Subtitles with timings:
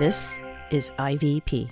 [0.00, 1.68] This is IVP.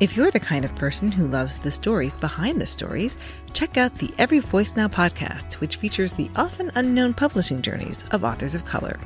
[0.00, 3.18] If you're the kind of person who loves the stories behind the stories,
[3.52, 8.24] check out the Every Voice Now podcast, which features the often unknown publishing journeys of
[8.24, 8.98] authors of color.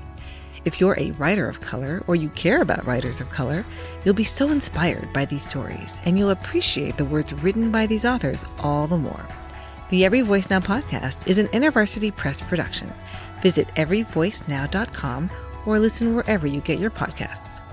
[0.65, 3.65] If you're a writer of color or you care about writers of color,
[4.05, 8.05] you'll be so inspired by these stories and you'll appreciate the words written by these
[8.05, 9.27] authors all the more.
[9.91, 12.93] The Every Voice Now podcast is an InterVarsity Press production.
[13.45, 15.31] Visit everyvoicenow.com
[15.67, 17.64] or listen wherever you get your podcasts.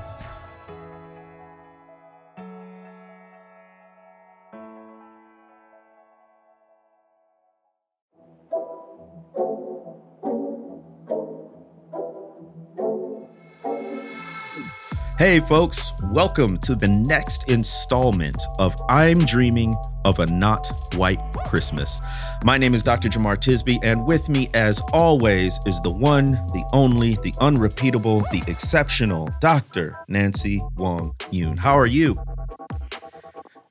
[15.21, 22.01] Hey, folks, welcome to the next installment of I'm Dreaming of a Not White Christmas.
[22.43, 23.07] My name is Dr.
[23.07, 28.41] Jemar Tisby, and with me, as always, is the one, the only, the unrepeatable, the
[28.47, 29.95] exceptional Dr.
[30.07, 31.55] Nancy Wang Yuen.
[31.55, 32.19] How are you?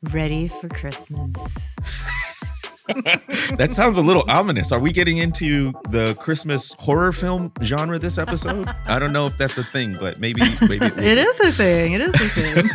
[0.04, 1.74] Ready for Christmas.
[3.56, 4.72] that sounds a little ominous.
[4.72, 8.66] Are we getting into the Christmas horror film genre this episode?
[8.86, 11.06] I don't know if that's a thing, but maybe maybe, maybe.
[11.06, 11.92] it is a thing.
[11.92, 12.70] It is a thing.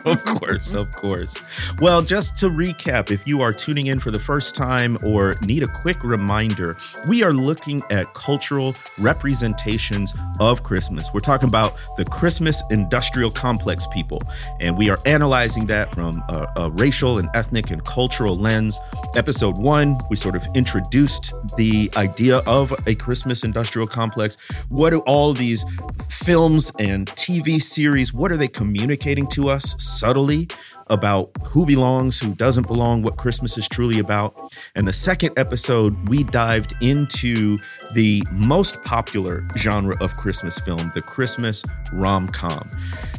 [0.04, 1.40] of course, of course.
[1.80, 5.62] Well, just to recap, if you are tuning in for the first time or need
[5.62, 6.76] a quick reminder,
[7.08, 11.12] we are looking at cultural representations of Christmas.
[11.12, 14.20] We're talking about the Christmas industrial complex people,
[14.60, 18.80] and we are analyzing that from a, a racial and ethnic and cultural lens.
[19.16, 24.38] Episode episode one, we sort of introduced the idea of a Christmas industrial complex.
[24.68, 25.64] What do all these
[26.12, 30.48] films and TV series, what are they communicating to us subtly?
[30.92, 34.36] about who belongs, who doesn't belong, what Christmas is truly about.
[34.74, 37.58] And the second episode, we dived into
[37.94, 42.70] the most popular genre of Christmas film, the Christmas rom com.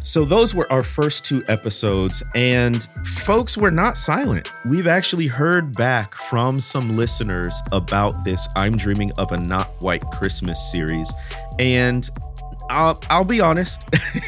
[0.04, 2.24] So, those were our first two episodes.
[2.36, 4.52] And folks, we're not silent.
[4.66, 10.04] We've actually heard back from some listeners about this I'm Dreaming of a Not White
[10.12, 11.12] Christmas series.
[11.58, 12.10] And
[12.74, 13.84] I'll, I'll be honest,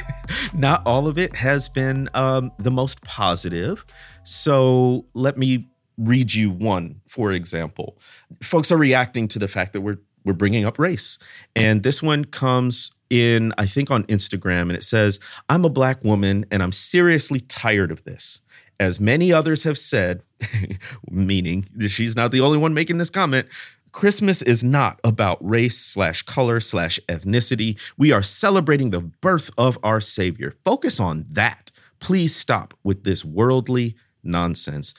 [0.54, 3.84] not all of it has been um, the most positive.
[4.24, 5.68] So let me
[5.98, 7.98] read you one, for example.
[8.42, 11.20] Folks are reacting to the fact that we're we're bringing up race,
[11.56, 15.20] and this one comes in I think on Instagram, and it says,
[15.50, 18.42] "I'm a black woman, and I'm seriously tired of this."
[18.80, 20.24] As many others have said,
[21.10, 23.48] meaning she's not the only one making this comment,
[23.96, 27.80] Christmas is not about race slash color slash ethnicity.
[27.98, 30.54] We are celebrating the birth of our Savior.
[30.66, 31.72] Focus on that.
[32.02, 34.94] Please stop with this worldly nonsense.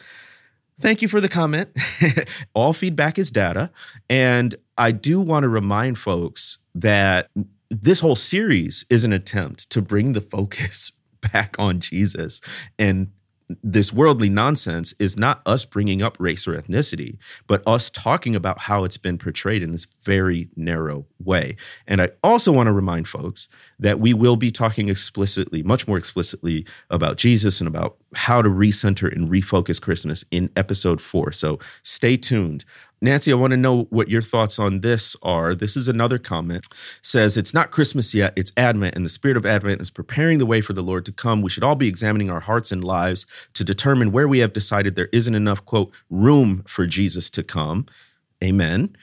[0.80, 1.76] Thank you for the comment.
[2.54, 3.70] All feedback is data.
[4.08, 7.28] And I do want to remind folks that
[7.68, 10.90] this whole series is an attempt to bring the focus
[11.32, 12.40] back on Jesus
[12.78, 13.12] and
[13.62, 18.60] this worldly nonsense is not us bringing up race or ethnicity, but us talking about
[18.60, 21.56] how it's been portrayed in this very narrow way.
[21.86, 23.48] And I also want to remind folks
[23.78, 28.48] that we will be talking explicitly, much more explicitly, about Jesus and about how to
[28.48, 31.32] recenter and refocus Christmas in episode four.
[31.32, 32.64] So stay tuned.
[33.02, 35.54] Nancy, I want to know what your thoughts on this are.
[35.54, 36.66] This is another comment.
[37.02, 40.46] Says it's not Christmas yet, it's Advent, and the spirit of Advent is preparing the
[40.46, 41.42] way for the Lord to come.
[41.42, 44.96] We should all be examining our hearts and lives to determine where we have decided
[44.96, 47.84] there isn't enough, quote, room for Jesus to come.
[48.42, 48.96] Amen.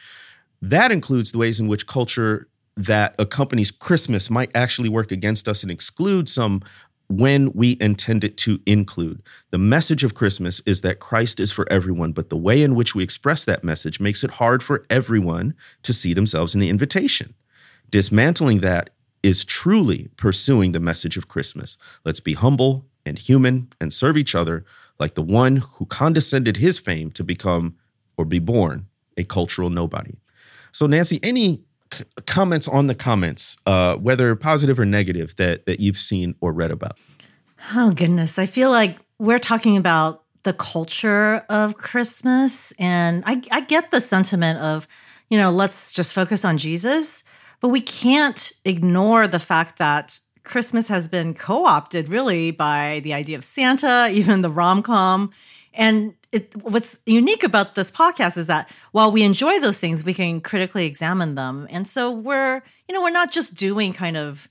[0.59, 5.63] That includes the ways in which culture that accompanies Christmas might actually work against us
[5.63, 6.61] and exclude some
[7.09, 9.21] when we intend it to include.
[9.51, 12.95] The message of Christmas is that Christ is for everyone, but the way in which
[12.95, 17.35] we express that message makes it hard for everyone to see themselves in the invitation.
[17.91, 18.89] Dismantling that
[19.21, 21.77] is truly pursuing the message of Christmas.
[22.03, 24.65] Let's be humble and human and serve each other
[24.99, 27.75] like the one who condescended his fame to become
[28.17, 30.15] or be born a cultural nobody.
[30.71, 31.63] So, Nancy, any
[32.25, 36.71] comments on the comments, uh, whether positive or negative, that that you've seen or read
[36.71, 36.97] about?
[37.73, 43.61] Oh goodness, I feel like we're talking about the culture of Christmas, and I, I
[43.61, 44.87] get the sentiment of,
[45.29, 47.23] you know, let's just focus on Jesus,
[47.61, 53.37] but we can't ignore the fact that Christmas has been co-opted really by the idea
[53.37, 55.31] of Santa, even the rom com,
[55.73, 60.13] and it, what's unique about this podcast is that while we enjoy those things, we
[60.13, 61.67] can critically examine them.
[61.69, 64.47] And so we're, you know, we're not just doing kind of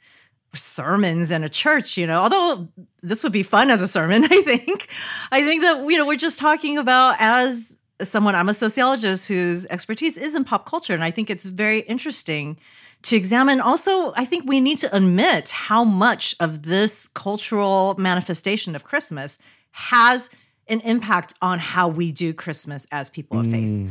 [0.55, 2.69] sermons in a church, you know, although
[3.03, 4.89] this would be fun as a sermon, I think.
[5.31, 9.67] I think that, you know, we're just talking about as someone, I'm a sociologist whose
[9.67, 10.95] expertise is in pop culture.
[10.95, 12.59] And I think it's very interesting
[13.03, 13.61] to examine.
[13.61, 19.39] Also, I think we need to admit how much of this cultural manifestation of Christmas
[19.73, 20.31] has
[20.69, 23.69] an impact on how we do Christmas as people of faith.
[23.69, 23.91] Mm,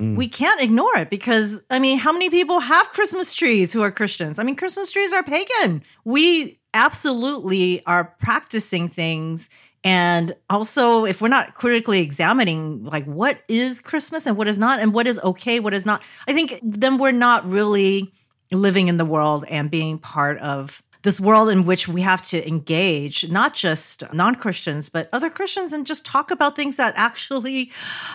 [0.00, 0.16] mm.
[0.16, 3.90] We can't ignore it because, I mean, how many people have Christmas trees who are
[3.90, 4.38] Christians?
[4.38, 5.82] I mean, Christmas trees are pagan.
[6.04, 9.50] We absolutely are practicing things
[9.84, 14.78] and also, if we're not critically examining, like, what is Christmas and what is not,
[14.78, 18.12] and what is okay, what is not, I think then we're not really
[18.52, 22.46] living in the world and being part of this world in which we have to
[22.46, 27.70] engage not just non Christians, but other Christians and just talk about things that actually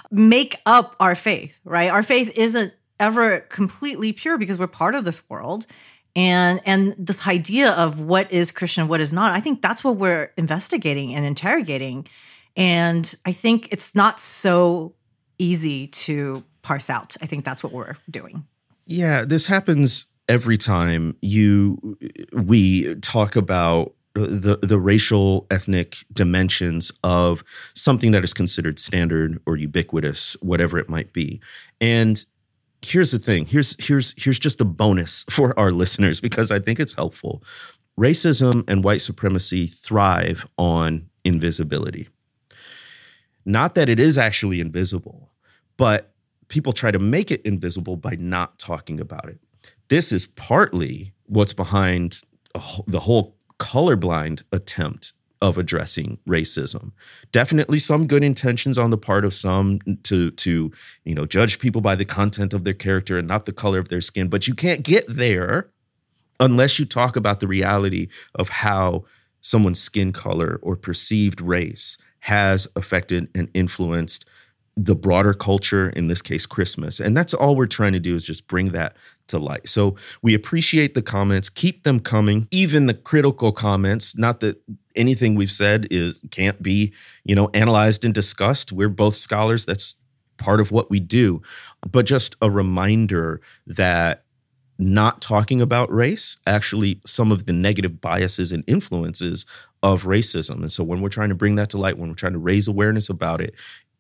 [0.10, 1.92] make up our faith, right?
[1.92, 5.66] Our faith isn't ever completely pure because we're part of this world.
[6.16, 9.98] And and this idea of what is christian what is not i think that's what
[9.98, 12.07] we're investigating and interrogating.
[12.56, 14.95] And i think it's not so
[15.38, 17.16] easy to parse out.
[17.22, 18.45] I think that's what we're doing.
[18.88, 21.97] Yeah this happens every time you
[22.33, 27.44] we talk about the the racial ethnic dimensions of
[27.74, 31.39] something that is considered standard or ubiquitous whatever it might be
[31.79, 32.25] and
[32.81, 33.45] here's the thing.
[33.45, 37.44] Here's here's here's just a bonus for our listeners because I think it's helpful.
[38.00, 42.07] Racism and white supremacy thrive on invisibility.
[43.45, 45.29] Not that it is actually invisible,
[45.77, 46.13] but
[46.47, 49.39] people try to make it invisible by not talking about it.
[49.89, 52.22] This is partly what's behind
[52.88, 56.92] the whole colorblind attempt of addressing racism.
[57.31, 60.72] Definitely some good intentions on the part of some to to
[61.04, 63.89] you know judge people by the content of their character and not the color of
[63.89, 65.69] their skin, but you can't get there
[66.39, 69.06] unless you talk about the reality of how
[69.42, 74.25] someone's skin color or perceived race has affected and influenced
[74.75, 77.00] the broader culture, in this case, Christmas.
[77.00, 78.95] And that's all we're trying to do is just bring that
[79.27, 79.68] to light.
[79.68, 84.18] So we appreciate the comments, keep them coming, even the critical comments.
[84.18, 84.62] Not that
[84.95, 86.94] anything we've said is can't be,
[87.24, 88.71] you know, analyzed and discussed.
[88.71, 89.65] We're both scholars.
[89.65, 89.95] That's
[90.38, 91.41] part of what we do.
[91.89, 94.24] But just a reminder that
[94.79, 99.45] not talking about race, actually, some of the negative biases and influences
[99.81, 100.62] of racism.
[100.62, 102.68] And so when we're trying to bring that to light, when we're trying to raise
[102.68, 103.56] awareness about it,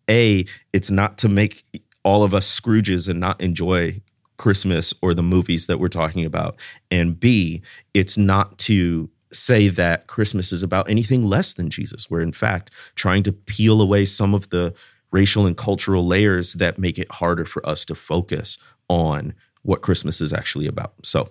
[0.09, 1.63] a, it's not to make
[2.03, 4.01] all of us Scrooges and not enjoy
[4.37, 6.59] Christmas or the movies that we're talking about.
[6.91, 7.61] And B,
[7.93, 12.09] it's not to say that Christmas is about anything less than Jesus.
[12.09, 14.73] We're in fact trying to peel away some of the
[15.11, 18.57] racial and cultural layers that make it harder for us to focus
[18.89, 20.93] on what Christmas is actually about.
[21.03, 21.29] So,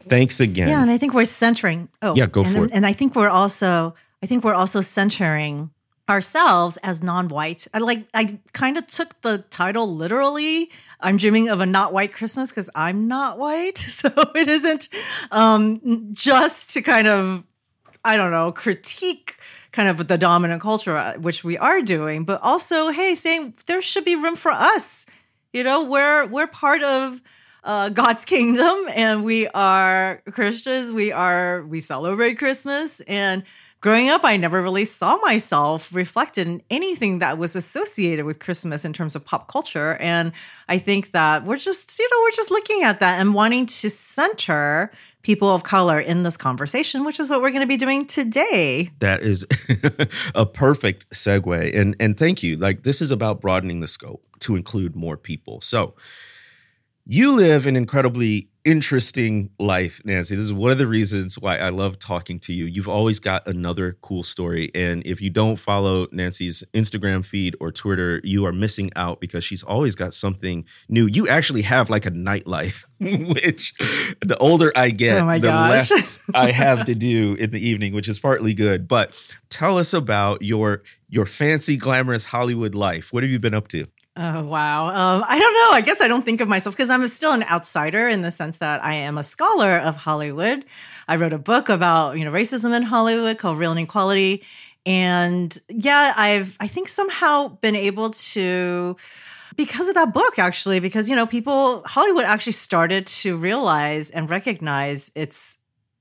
[0.00, 0.68] thanks again.
[0.68, 1.88] Yeah, and I think we're centering.
[2.00, 2.70] Oh, yeah, go and, for it.
[2.72, 5.70] And I think we're also, I think we're also centering
[6.08, 7.66] ourselves as non-white.
[7.72, 10.70] I like I kind of took the title literally.
[11.00, 13.78] I'm dreaming of a not white Christmas because I'm not white.
[13.92, 14.88] So it isn't
[15.30, 17.44] um, just to kind of
[18.04, 19.36] I don't know, critique
[19.70, 23.80] kind of the dominant culture uh, which we are doing, but also hey, saying there
[23.80, 25.06] should be room for us.
[25.52, 27.20] You know, we're we're part of
[27.64, 30.92] uh, God's kingdom and we are Christians.
[30.92, 33.44] We are we celebrate Christmas and
[33.82, 38.84] growing up, I never really saw myself reflected in anything that was associated with Christmas
[38.84, 39.96] in terms of pop culture.
[40.00, 40.32] And
[40.68, 43.90] I think that we're just, you know, we're just looking at that and wanting to
[43.90, 44.90] center
[45.22, 48.90] people of color in this conversation, which is what we're going to be doing today.
[49.00, 49.44] That is
[50.34, 51.76] a perfect segue.
[51.78, 52.56] And and thank you.
[52.56, 55.60] Like this is about broadening the scope to include more people.
[55.60, 55.94] So
[57.04, 60.36] you live an incredibly interesting life, Nancy.
[60.36, 62.66] This is one of the reasons why I love talking to you.
[62.66, 64.70] You've always got another cool story.
[64.72, 69.42] And if you don't follow Nancy's Instagram feed or Twitter, you are missing out because
[69.42, 71.06] she's always got something new.
[71.06, 73.74] You actually have like a nightlife, which
[74.20, 75.90] the older I get, oh the gosh.
[75.90, 78.86] less I have to do in the evening, which is partly good.
[78.86, 83.12] But tell us about your your fancy glamorous Hollywood life.
[83.12, 83.88] What have you been up to?
[84.14, 84.88] Oh, wow.
[84.88, 85.70] Um, I don't know.
[85.72, 88.58] I guess I don't think of myself because I'm still an outsider in the sense
[88.58, 90.66] that I am a scholar of Hollywood.
[91.08, 94.44] I wrote a book about, you know, racism in Hollywood called Real Inequality.
[94.84, 98.96] And yeah, I've, I think somehow been able to,
[99.56, 104.28] because of that book, actually, because, you know, people, Hollywood actually started to realize and
[104.28, 105.56] recognize its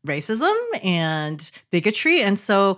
[0.05, 2.21] racism and bigotry.
[2.21, 2.77] And so,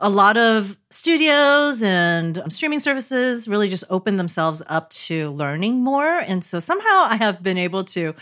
[0.00, 5.84] a lot of studios and um, streaming services really just open themselves up to learning
[5.84, 6.18] more.
[6.18, 8.14] And so somehow I have been able to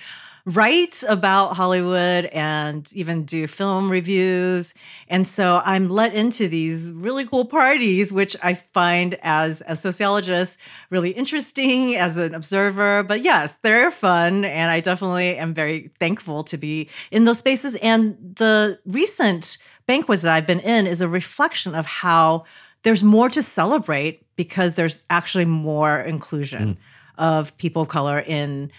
[0.44, 4.74] write about Hollywood and even do film reviews.
[5.06, 10.58] And so I'm let into these really cool parties, which I find as a sociologist
[10.90, 13.02] really interesting as an observer.
[13.02, 14.44] But yes, they're fun.
[14.44, 17.74] And I definitely am very thankful to be in those spaces.
[17.76, 19.58] And the recent
[19.88, 22.44] banquets that I've been in is a reflection of how
[22.82, 26.76] there's more to celebrate because there's actually more inclusion mm.
[27.16, 28.70] of people of color in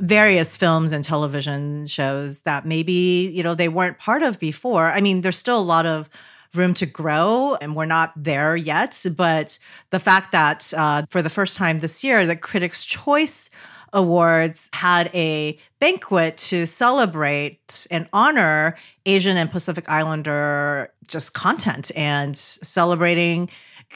[0.00, 5.00] various films and television shows that maybe you know they weren't part of before i
[5.00, 6.08] mean there's still a lot of
[6.54, 9.58] room to grow and we're not there yet but
[9.90, 13.50] the fact that uh, for the first time this year the critics choice
[13.92, 18.76] awards had a banquet to celebrate and honor
[19.06, 23.48] asian and pacific islander just content and celebrating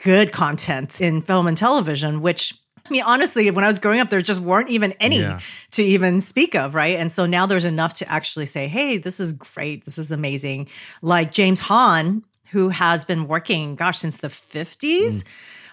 [0.03, 2.53] good content in film and television which
[2.85, 5.39] I mean, honestly, when I was growing up, there just weren't even any yeah.
[5.71, 6.99] to even speak of, right?
[6.99, 9.85] And so now there's enough to actually say, hey, this is great.
[9.85, 10.67] This is amazing.
[11.01, 15.23] Like James Hong, who has been working, gosh, since the 50s.
[15.23, 15.23] Mm.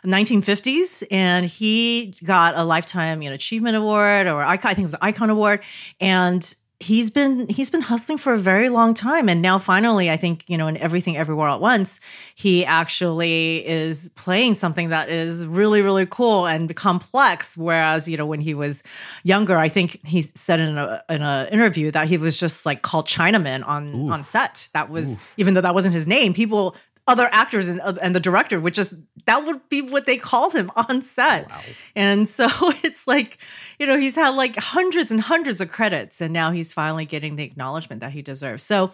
[0.05, 4.95] 1950s, and he got a lifetime you know, achievement award, or I think it was
[4.95, 5.63] an icon award,
[6.01, 10.17] and he's been he's been hustling for a very long time and now finally i
[10.17, 12.01] think you know in everything everywhere at once
[12.35, 18.25] he actually is playing something that is really really cool and complex whereas you know
[18.25, 18.83] when he was
[19.25, 22.81] younger i think he said in a in an interview that he was just like
[22.81, 24.11] called chinaman on Ooh.
[24.11, 25.23] on set that was Ooh.
[25.37, 26.75] even though that wasn't his name people
[27.11, 30.55] other actors and, uh, and the director which is that would be what they called
[30.55, 31.61] him on set wow.
[31.97, 32.47] and so
[32.85, 33.39] it's like
[33.79, 37.37] you know he's had like hundreds and hundreds of credits and now he's finally getting
[37.37, 38.93] the acknowledgement that he deserves so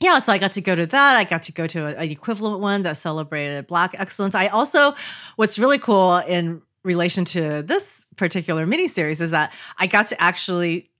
[0.00, 1.16] yeah, so I got to go to that.
[1.16, 4.36] I got to go to an equivalent one that celebrated Black excellence.
[4.36, 4.94] I also,
[5.34, 10.90] what's really cool in relation to this particular miniseries is that I got to actually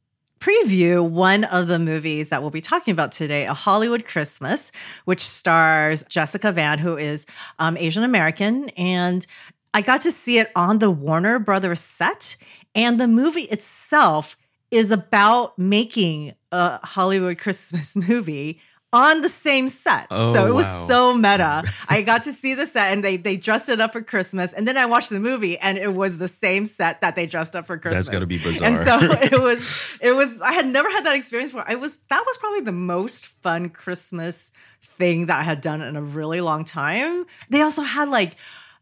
[0.40, 4.72] preview one of the movies that we'll be talking about today, A Hollywood Christmas,
[5.04, 7.26] which stars Jessika Van, who is
[7.58, 8.68] um, Asian American.
[8.70, 9.26] And
[9.74, 12.36] I got to see it on the Warner Brothers set.
[12.74, 14.36] And the movie itself
[14.70, 18.60] is about making a Hollywood Christmas movie
[18.92, 20.06] on the same set.
[20.10, 20.86] Oh, so it was wow.
[20.88, 21.62] so meta.
[21.88, 24.52] I got to see the set and they they dressed it up for Christmas.
[24.52, 27.54] And then I watched the movie and it was the same set that they dressed
[27.54, 28.06] up for Christmas.
[28.06, 28.68] That's gotta be bizarre.
[28.68, 28.98] And so
[29.36, 29.68] it was
[30.00, 31.68] it was I had never had that experience before.
[31.68, 35.96] I was that was probably the most fun Christmas thing that I had done in
[35.96, 37.26] a really long time.
[37.50, 38.36] They also had like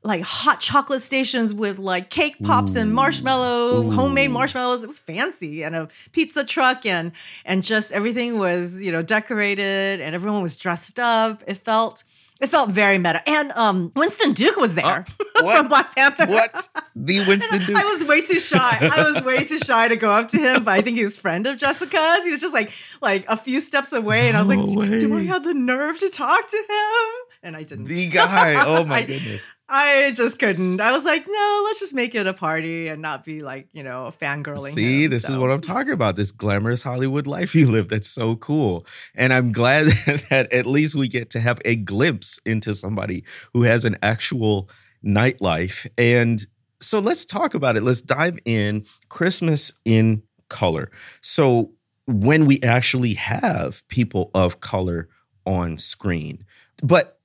[0.07, 2.81] like hot chocolate stations with like cake pops Ooh.
[2.81, 3.91] and marshmallow, Ooh.
[3.91, 4.83] homemade marshmallows.
[4.83, 7.13] It was fancy and a pizza truck and
[7.45, 11.43] and just everything was, you know, decorated and everyone was dressed up.
[11.47, 12.05] It felt
[12.39, 13.23] it felt very meta.
[13.27, 15.03] And um, Winston Duke was there uh,
[15.57, 16.27] from Black Panther.
[16.27, 16.69] What?
[16.95, 17.77] The Winston Duke?
[17.77, 18.79] I was way too shy.
[18.95, 21.17] I was way too shy to go up to him, but I think he was
[21.17, 22.25] friend of Jessika's.
[22.25, 22.71] He was just like
[23.01, 26.11] like a few steps away, and I was like, do I have the nerve to
[26.11, 27.26] talk to him?
[27.47, 27.87] And I didn't.
[27.87, 28.63] The guy.
[28.67, 29.51] Oh my I, goodness.
[29.69, 30.81] I just couldn't.
[30.81, 33.85] I was like, no, let's just make it a party and not be like, you
[33.85, 34.75] know, fangirling.
[34.75, 35.33] See, him, this so.
[35.33, 36.17] is what I'm talking about.
[36.17, 37.89] This glamorous Hollywood life you live.
[37.89, 38.85] That's so cool.
[39.15, 39.87] And I'm glad
[40.31, 43.25] that at least we get to have a glimpse into somebody
[43.55, 44.69] who has an actual
[45.05, 45.87] nightlife.
[45.97, 46.45] And
[46.81, 47.85] so let's talk about it.
[47.85, 48.85] Let's dive in.
[49.09, 50.91] Christmas in color.
[51.21, 51.71] So
[52.07, 55.09] when we actually have people of color
[55.47, 56.45] on screen.
[56.83, 57.16] But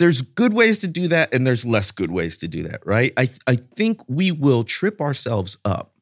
[0.00, 3.12] there's good ways to do that and there's less good ways to do that, right?
[3.18, 5.92] I, I think we will trip ourselves up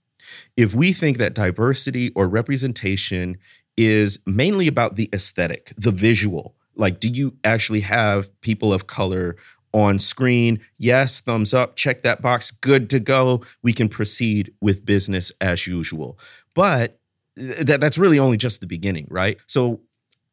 [0.56, 3.38] if we think that diversity or representation
[3.76, 6.54] is mainly about the aesthetic, the visual.
[6.76, 9.34] Like, do you actually have people of color
[9.74, 10.60] on screen?
[10.78, 13.42] Yes, thumbs up, check that box, good to go.
[13.62, 16.20] We can proceed with business as usual.
[16.54, 17.00] But
[17.34, 19.38] that, that's really only just the beginning, right?
[19.46, 19.80] So,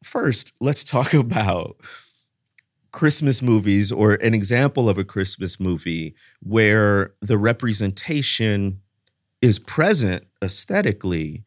[0.04, 1.78] first, let's talk about
[2.92, 8.80] Christmas movies or an example of a Christmas movie where the representation
[9.42, 11.44] is present aesthetically,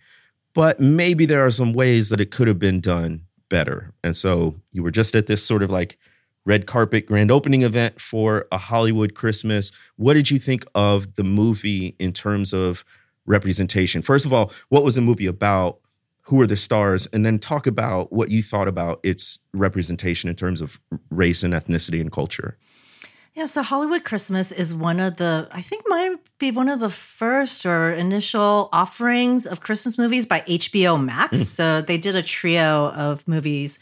[0.53, 3.93] but maybe there are some ways that it could have been done better.
[4.03, 5.97] And so you were just at this sort of like
[6.45, 9.71] red carpet grand opening event for a Hollywood Christmas.
[9.97, 12.83] What did you think of the movie in terms of
[13.25, 14.01] representation?
[14.01, 15.79] First of all, what was the movie about?
[16.29, 20.35] Who are the stars, and then talk about what you thought about its representation in
[20.35, 22.55] terms of race and ethnicity and culture.
[23.33, 26.89] Yeah, so Hollywood Christmas is one of the, I think might be one of the
[26.91, 31.39] first or initial offerings of Christmas movies by HBO Max.
[31.39, 31.45] Mm.
[31.45, 33.79] So they did a trio of movies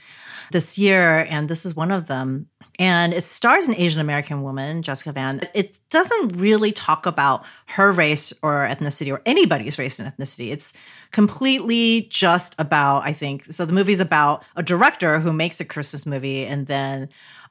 [0.54, 2.48] this year, and this is one of them.
[2.80, 5.42] And it stars an Asian American woman, Jessika Van.
[5.56, 10.52] It doesn't really talk about her race or ethnicity or anybody's race and ethnicity.
[10.52, 10.74] It's
[11.12, 16.06] completely just about, I think, so the movie's about a director who makes a Christmas
[16.06, 17.10] movie and then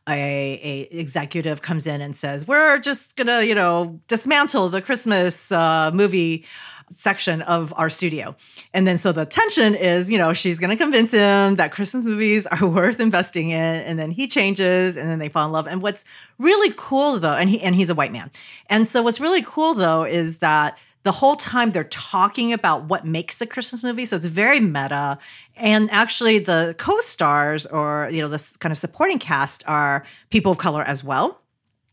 [0.09, 0.61] a,
[0.93, 5.91] a, executive comes in and says, "We're just gonna, you know, dismantle the Christmas uh,
[5.93, 6.45] movie
[6.91, 8.37] section of our studio.
[8.73, 12.07] And then so the tension is, you know, she's going to convince him that Christmas
[12.07, 15.67] movies are worth investing in and then he changes and then they fall in love.
[15.67, 16.05] And what's
[16.39, 18.31] really cool though, and he and he's a white man.
[18.69, 23.07] And so what's really cool though is that the whole time they're talking about what
[23.07, 24.05] makes a Christmas movie.
[24.05, 25.19] So it's very meta.
[25.57, 30.53] And actually, the co stars or, you know, this kind of supporting cast are people
[30.53, 31.41] of color as well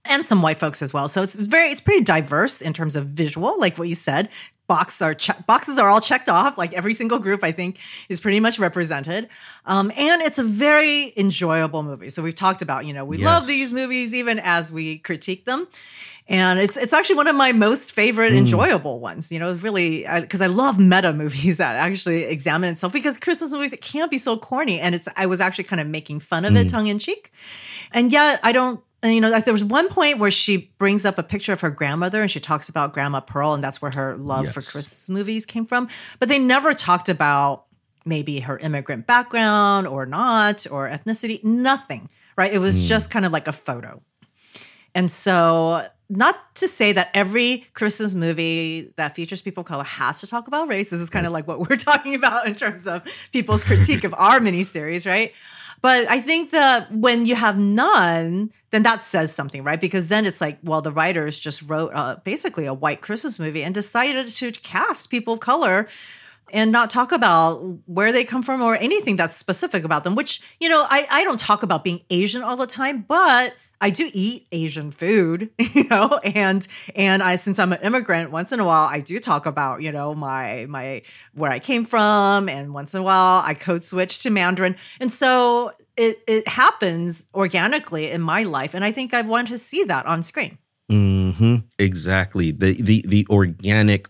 [0.05, 1.07] and some white folks as well.
[1.07, 4.29] So it's very, it's pretty diverse in terms of visual, like what you said.
[4.67, 6.57] Box are che- boxes are all checked off.
[6.57, 9.27] Like every single group, I think, is pretty much represented.
[9.65, 12.09] Um, and it's a very enjoyable movie.
[12.09, 13.25] So we've talked about, you know, we yes.
[13.25, 15.67] love these movies even as we critique them.
[16.29, 18.37] And it's it's actually one of my most favorite mm.
[18.37, 19.29] enjoyable ones.
[19.29, 22.93] You know, really because I, I love meta movies that actually examine itself.
[22.93, 25.87] Because Christmas movies it can't be so corny, and it's I was actually kind of
[25.87, 26.61] making fun of mm.
[26.61, 27.33] it tongue in cheek,
[27.91, 31.05] and yet I don't and you know, like there was one point where she brings
[31.05, 33.91] up a picture of her grandmother and she talks about Grandma Pearl, and that's where
[33.91, 34.53] her love yes.
[34.53, 35.89] for Christmas movies came from.
[36.19, 37.65] But they never talked about
[38.05, 42.53] maybe her immigrant background or not, or ethnicity, nothing, right?
[42.53, 42.87] It was mm.
[42.87, 44.01] just kind of like a photo.
[44.95, 50.21] And so, not to say that every Christmas movie that features people of color has
[50.21, 50.89] to talk about race.
[50.89, 54.13] This is kind of like what we're talking about in terms of people's critique of
[54.15, 55.33] our miniseries, right?
[55.81, 59.81] But I think that when you have none, then that says something, right?
[59.81, 63.63] Because then it's like, well, the writers just wrote uh, basically a white Christmas movie
[63.63, 65.87] and decided to cast people of color
[66.53, 70.41] and not talk about where they come from or anything that's specific about them, which,
[70.61, 74.09] you know, I, I don't talk about being Asian all the time, but I do
[74.13, 76.65] eat Asian food, you know, and
[76.95, 79.91] and I since I'm an immigrant, once in a while I do talk about, you
[79.91, 81.01] know, my my
[81.33, 84.75] where I came from, and once in a while I code switch to Mandarin.
[84.99, 88.73] And so it it happens organically in my life.
[88.73, 90.57] And I think I want to see that on screen.
[90.91, 91.55] Mm-hmm.
[91.79, 92.51] Exactly.
[92.51, 94.09] The the the organic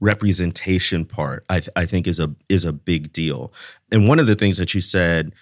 [0.00, 3.52] representation part I, th- I think is a is a big deal
[3.90, 5.34] and one of the things that you said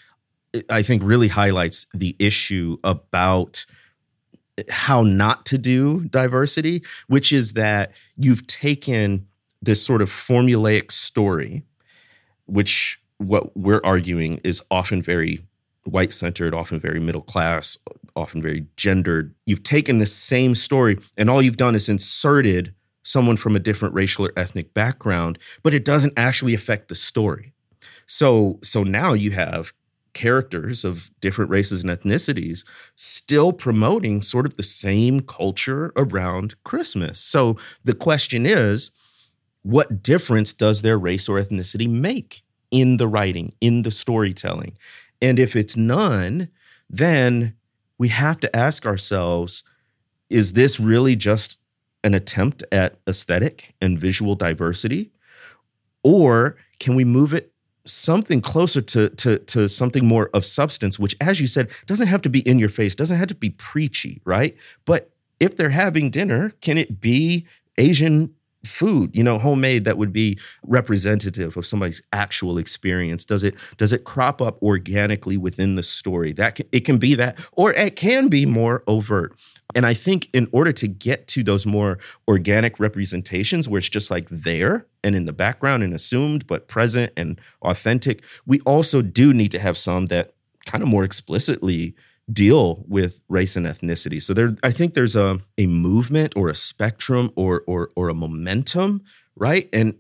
[0.71, 3.65] I think really highlights the issue about
[4.71, 9.27] how not to do diversity, which is that you've taken
[9.63, 11.63] this sort of formulaic story,
[12.47, 15.41] which what we're arguing is often very
[15.85, 17.79] white centered, often very middle class,
[18.15, 19.35] often very gendered.
[19.45, 23.95] You've taken the same story and all you've done is inserted someone from a different
[23.95, 27.53] racial or ethnic background, but it doesn't actually affect the story.
[28.07, 29.73] So so now you have
[30.17, 37.21] characters of different races and ethnicities still promoting sort of the same culture around Christmas.
[37.21, 38.91] So the question is
[39.63, 44.79] what difference does their race or ethnicity make in the writing, in the storytelling?
[45.21, 46.49] And if it's none,
[46.89, 47.55] then
[47.99, 49.63] we have to ask ourselves
[50.31, 51.59] is this really just
[52.03, 55.13] an attempt at aesthetic and visual diversity?
[56.03, 57.53] Or can we move it
[57.87, 62.23] something closer to, to to something more of substance which as you said doesn't have
[62.23, 64.57] to be in your face doesn't have to be preachy right?
[64.85, 67.47] But if they're having dinner can it be
[67.79, 68.35] asian
[68.67, 73.25] food you know homemade that would be representative of somebody's actual experience?
[73.25, 76.33] Does it does it crop up organically within the story?
[76.33, 79.39] That can, it can be that or it can be more overt.
[79.75, 81.99] And i think in order to get to those more
[82.29, 87.13] organic representations where it's just like there and in the background and assumed but present
[87.17, 90.35] and authentic we also do need to have some that
[90.67, 91.95] kind of more explicitly
[92.33, 94.21] deal with race and ethnicity.
[94.21, 98.15] So there I think there's a a movement or a spectrum or or or a
[98.15, 99.03] momentum,
[99.37, 99.69] right?
[99.73, 99.95] And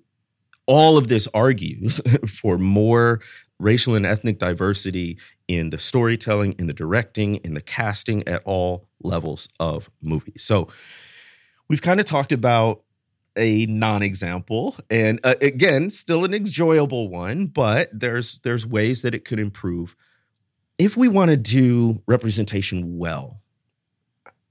[0.67, 3.21] all of this argues for more
[3.59, 8.89] racial and ethnic diversity in the storytelling, in the directing, in the casting at all
[9.03, 10.43] levels of movies.
[10.43, 10.69] So
[11.69, 12.83] we've kind of talked about
[13.39, 19.27] a non-example and uh, again still an enjoyable one but there's there's ways that it
[19.27, 19.95] could improve
[20.79, 23.41] if we want to do representation well,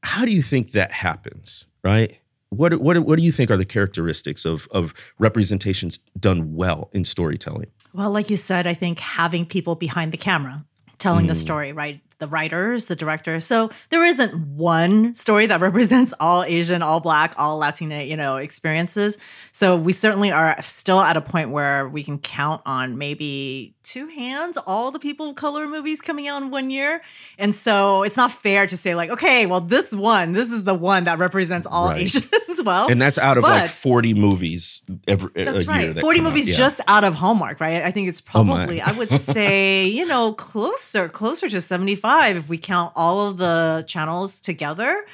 [0.04, 2.20] how do you think that happens, right?
[2.50, 7.04] What, what, what do you think are the characteristics of, of representations done well in
[7.04, 7.72] storytelling?
[7.94, 10.66] Well, like you said, I think having people behind the camera
[10.98, 11.30] telling mm.
[11.30, 12.02] the story, right?
[12.19, 13.45] The writers, the directors.
[13.45, 18.38] So there isn't one story that represents all Asian, all Black, all Latina, you know,
[18.38, 19.17] experiences.
[19.51, 24.08] So we certainly are still at a point where we can count on maybe two
[24.08, 27.01] hands all the people of color movies coming out in one year.
[27.38, 30.73] And so it's not fair to say like, okay, well, this one, this is the
[30.73, 32.01] one that represents all right.
[32.01, 32.30] Asians.
[32.65, 35.30] well, and that's out of but, like forty movies every.
[35.34, 36.56] That's right, that forty movies yeah.
[36.56, 37.84] just out of Hallmark, right?
[37.84, 41.95] I think it's oh probably oh I would say you know closer closer to seventy
[42.06, 45.06] five if we count all of the channels together.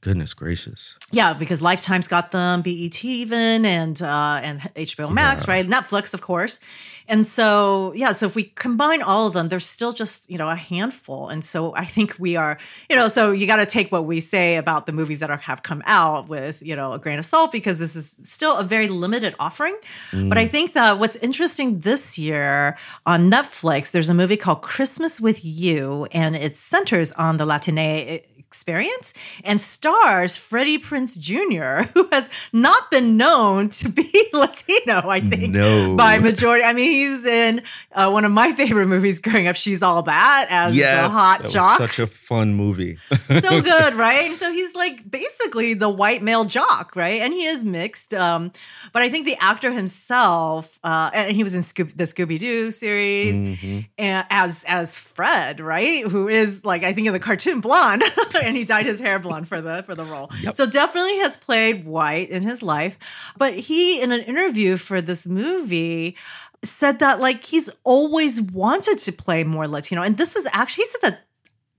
[0.00, 0.94] Goodness gracious.
[1.10, 5.54] Yeah, because Lifetime's got them, BET even, and uh, and HBO Max, yeah.
[5.54, 5.66] right?
[5.66, 6.60] Netflix, of course.
[7.08, 10.50] And so, yeah, so if we combine all of them, there's still just, you know,
[10.50, 11.28] a handful.
[11.28, 12.58] And so I think we are,
[12.90, 15.36] you know, so you got to take what we say about the movies that are,
[15.36, 18.64] have come out with, you know, a grain of salt because this is still a
[18.64, 19.76] very limited offering.
[20.10, 20.28] Mm.
[20.28, 25.20] But I think that what's interesting this year on Netflix, there's a movie called Christmas
[25.20, 29.12] with You, and it centers on the Latine experience
[29.44, 35.54] and stars Freddie Prinze Jr., who has not been known to be Latino, I think,
[35.54, 35.96] no.
[35.96, 36.64] by majority.
[36.64, 40.46] I mean, he's in uh, one of my favorite movies growing up, She's All That,
[40.48, 41.78] as yes, the hot jock.
[41.78, 42.98] such a fun movie.
[43.40, 44.36] so good, right?
[44.36, 47.20] so he's like basically the white male jock, right?
[47.20, 48.14] And he is mixed.
[48.14, 48.52] Um,
[48.92, 52.70] but I think the actor himself, uh, and he was in Sco- the Scooby Doo
[52.70, 53.80] series mm-hmm.
[53.98, 56.06] and as as Fred, right?
[56.06, 58.02] Who is like I think in the cartoon blonde.
[58.42, 60.30] and he dyed his hair blonde for the for the role.
[60.42, 60.56] Yep.
[60.56, 62.98] So definitely has played white in his life.
[63.36, 66.16] But he in an interview for this movie
[66.62, 70.02] said that like he's always wanted to play more Latino.
[70.02, 71.20] And this is actually he said that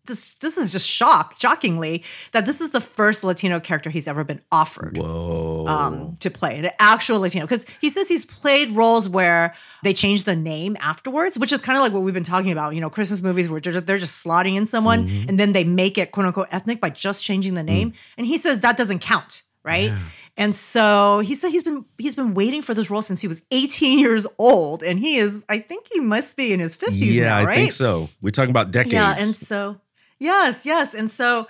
[0.07, 4.23] this this is just shock, shockingly, that this is the first Latino character he's ever
[4.23, 7.45] been offered um, to play, an actual Latino.
[7.45, 11.77] Because he says he's played roles where they change the name afterwards, which is kind
[11.77, 12.73] of like what we've been talking about.
[12.75, 15.29] You know, Christmas movies where they're just, they're just slotting in someone mm-hmm.
[15.29, 17.91] and then they make it quote unquote ethnic by just changing the name.
[17.91, 17.97] Mm.
[18.17, 19.91] And he says that doesn't count, right?
[19.91, 19.99] Yeah.
[20.37, 23.41] And so he said he's been he's been waiting for this role since he was
[23.51, 27.23] 18 years old, and he is I think he must be in his 50s yeah,
[27.23, 27.53] now, right?
[27.53, 28.07] I think so.
[28.21, 28.93] We're talking about decades.
[28.93, 29.81] Yeah, and so
[30.19, 30.93] Yes, yes.
[30.93, 31.47] And so,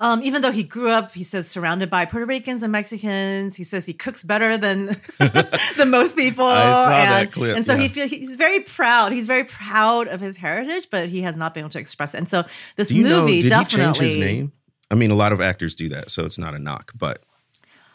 [0.00, 3.64] um, even though he grew up, he says surrounded by Puerto Ricans and Mexicans, he
[3.64, 4.86] says he cooks better than
[5.76, 6.44] than most people.
[6.44, 7.56] I saw and, that clip.
[7.56, 7.80] And so yeah.
[7.80, 9.12] he feels he's very proud.
[9.12, 12.18] He's very proud of his heritage, but he has not been able to express it.
[12.18, 12.44] And so
[12.76, 13.88] this movie know, did definitely.
[13.88, 14.52] He change his name?
[14.90, 17.22] I mean, a lot of actors do that, so it's not a knock, but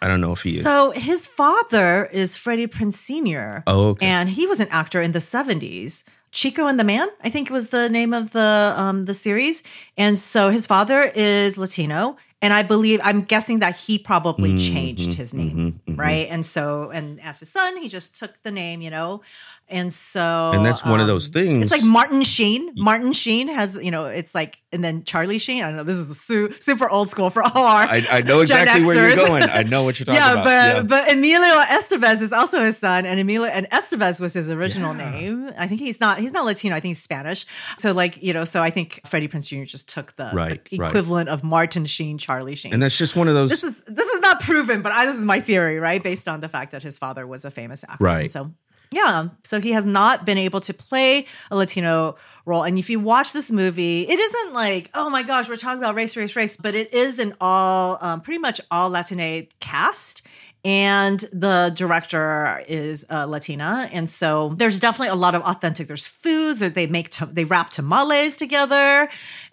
[0.03, 0.57] I don't know if he.
[0.57, 3.63] Is So his father is Freddie Prinze Sr.
[3.65, 4.05] Oh, okay.
[4.05, 6.03] And he was an actor in the 70s.
[6.33, 9.63] Chico and the Man, I think was the name of the um, the series.
[9.97, 14.73] And so his father is Latino, and I believe I'm guessing that he probably mm-hmm,
[14.73, 15.95] changed his name, mm-hmm, mm-hmm.
[15.95, 16.27] right?
[16.29, 19.21] And so, and as his son, he just took the name, you know.
[19.69, 21.63] And so, and that's one um, of those things.
[21.63, 22.73] It's like Martin Sheen.
[22.75, 25.63] Martin Sheen has, you know, it's like, and then Charlie Sheen.
[25.63, 25.83] I don't know.
[25.83, 27.83] This is su- super old school for all our.
[27.83, 29.43] I, I know exactly where you're going.
[29.43, 30.43] I know what you're talking yeah, about.
[30.43, 34.33] But, yeah, but but Emilio Estevez is also his son, and Emilio and Estevez was
[34.33, 35.11] his original yeah.
[35.11, 35.51] name.
[35.57, 36.19] I think he's not.
[36.19, 36.75] He's not Latino.
[36.75, 37.45] I think he's Spanish.
[37.79, 39.63] So like you know, so I think Freddie Prinze Jr.
[39.63, 41.33] just took the, right, the equivalent right.
[41.33, 43.49] of Martin Sheen, Charlie Sheen, and that's just one of those.
[43.49, 46.01] This is this is not proven, but I, this is my theory, right?
[46.03, 48.29] Based on the fact that his father was a famous actor, right?
[48.29, 48.53] So
[48.95, 49.29] yeah.
[49.43, 52.63] So he has not been able to play a Latino role.
[52.63, 55.95] And if you watch this movie, it isn't like, oh my gosh, we're talking about
[55.95, 60.25] race, race, race, but it is an all, um, pretty much all Latine cast
[60.65, 65.87] and the director is uh, Latina, and so there's definitely a lot of authentic.
[65.87, 69.09] There's foods, or they make they wrap tamales together,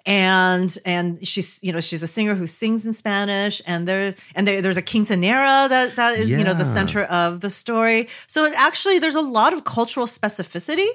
[0.06, 4.46] and and she's you know she's a singer who sings in Spanish, and there and
[4.46, 6.38] there, there's a quinceanera that that is yeah.
[6.38, 8.08] you know the center of the story.
[8.28, 10.88] So it actually there's a lot of cultural specificity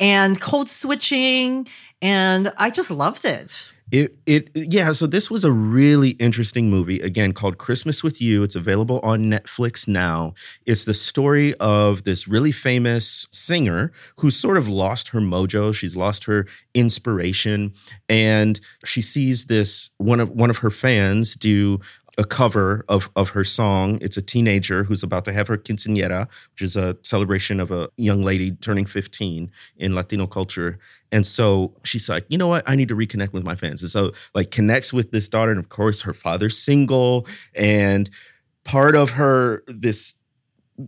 [0.00, 1.68] and code switching,
[2.02, 3.72] and I just loved it.
[3.92, 8.44] It it yeah, so this was a really interesting movie again called Christmas with You.
[8.44, 10.34] It's available on Netflix now.
[10.64, 15.96] It's the story of this really famous singer who's sort of lost her mojo, she's
[15.96, 17.72] lost her inspiration
[18.08, 21.80] and she sees this one of one of her fans do
[22.20, 23.98] a cover of of her song.
[24.02, 27.88] It's a teenager who's about to have her quinceañera, which is a celebration of a
[27.96, 30.78] young lady turning 15 in Latino culture.
[31.10, 32.62] And so she's like, you know what?
[32.66, 33.80] I need to reconnect with my fans.
[33.80, 35.50] And so like connects with this daughter.
[35.50, 37.26] And of course, her father's single.
[37.54, 38.10] And
[38.64, 40.14] part of her, this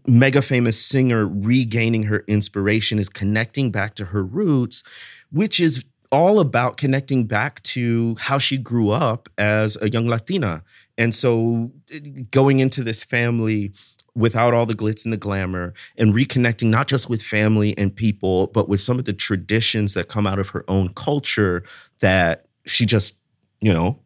[0.07, 4.83] mega famous singer regaining her inspiration is connecting back to her roots,
[5.31, 10.63] which is all about connecting back to how she grew up as a young Latina.
[10.99, 13.73] And so eh, going into this family
[14.15, 18.49] without all the glitz and the glamour and reconnecting not just with family and people
[18.49, 21.65] but with some of the traditions that come out of her own culture
[22.01, 23.19] that she just,
[23.61, 23.99] you know,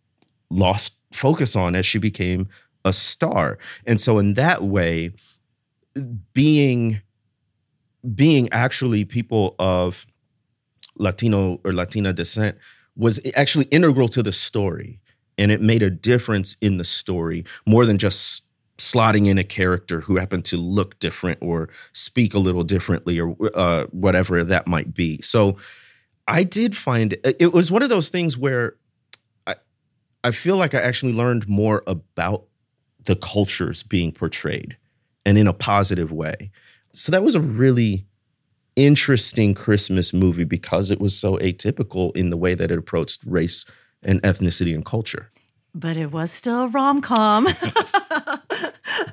[0.49, 2.49] lost focus on as she became
[2.85, 3.59] a star.
[3.85, 5.11] And so in that way,
[6.33, 7.03] being
[8.15, 10.07] being actually people of
[10.97, 12.57] Latino or Latina descent
[12.97, 15.01] was actually integral to the story.
[15.39, 18.43] And it made a difference in the story more than just
[18.79, 23.37] slotting in a character who happened to look different or speak a little differently or
[23.55, 25.21] uh, whatever that might be.
[25.23, 25.57] So
[26.29, 28.77] I did find it, was one of those things where
[29.47, 29.57] I,
[30.25, 32.45] I feel like I actually learned more about
[33.05, 34.77] the cultures being portrayed
[35.25, 36.51] and in a positive way.
[36.93, 38.07] So that was a really
[38.77, 43.65] interesting Christmas movie because it was so atypical in the way that it approached race
[44.03, 45.31] and ethnicity and culture.
[45.75, 47.47] But it was still a rom com.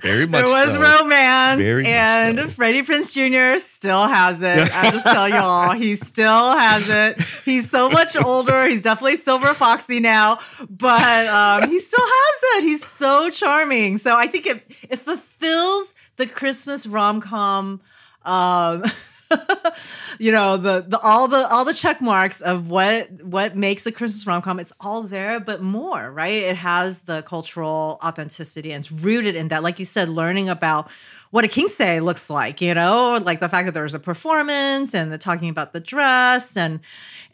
[0.02, 0.44] Very much.
[0.44, 0.82] There was so.
[0.82, 2.48] romance, Very much and so.
[2.48, 3.60] Freddie Prinze Jr.
[3.60, 4.74] still has it.
[4.74, 7.22] I just tell y'all, he still has it.
[7.44, 8.68] He's so much older.
[8.68, 10.38] He's definitely Silver Foxy now,
[10.70, 12.68] but um, he still has it.
[12.68, 13.98] He's so charming.
[13.98, 17.82] So I think it it fulfills the Christmas rom com.
[18.24, 18.84] Um,
[20.20, 23.92] you know the the all the all the check marks of what what makes a
[23.92, 24.60] Christmas rom com.
[24.60, 26.44] It's all there, but more, right?
[26.44, 30.90] It has the cultural authenticity and it's rooted in that, like you said, learning about
[31.34, 35.12] what a quince looks like, you know, like the fact that there's a performance and
[35.12, 36.80] the talking about the dress and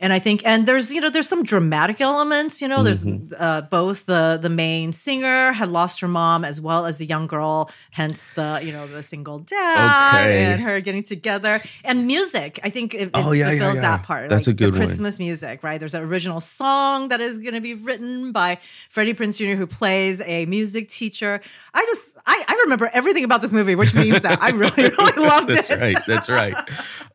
[0.02, 3.06] and I think and there's you know there's some dramatic elements, you know, there's
[3.38, 7.28] uh, both the the main singer had lost her mom as well as the young
[7.28, 10.46] girl, hence the you know the single dad Okay.
[10.46, 12.58] and her getting together and music.
[12.64, 13.82] I think it, it Oh, yeah, yeah, fulfills yeah.
[13.82, 14.30] that part.
[14.30, 14.88] That's like a good the one.
[14.88, 15.78] Christmas music, right?
[15.78, 18.60] There's an original song that is going to be written by
[18.90, 21.42] Freddie Prinze Jr., who plays a music teacher.
[21.74, 25.14] I just I, I remember everything about this movie, which means that I really really
[25.18, 25.80] loved That's it.
[25.80, 25.98] right.
[26.08, 26.56] That's right.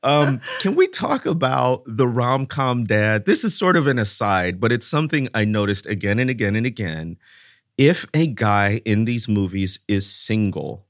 [0.03, 3.25] Um, can we talk about the rom com dad?
[3.27, 6.67] This is sort of an aside, but it's something I noticed again and again and
[6.67, 7.17] again.
[7.77, 10.87] If a guy in these movies is single,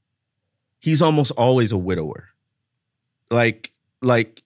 [0.79, 2.29] he's almost always a widower.
[3.31, 3.71] Like,
[4.01, 4.43] like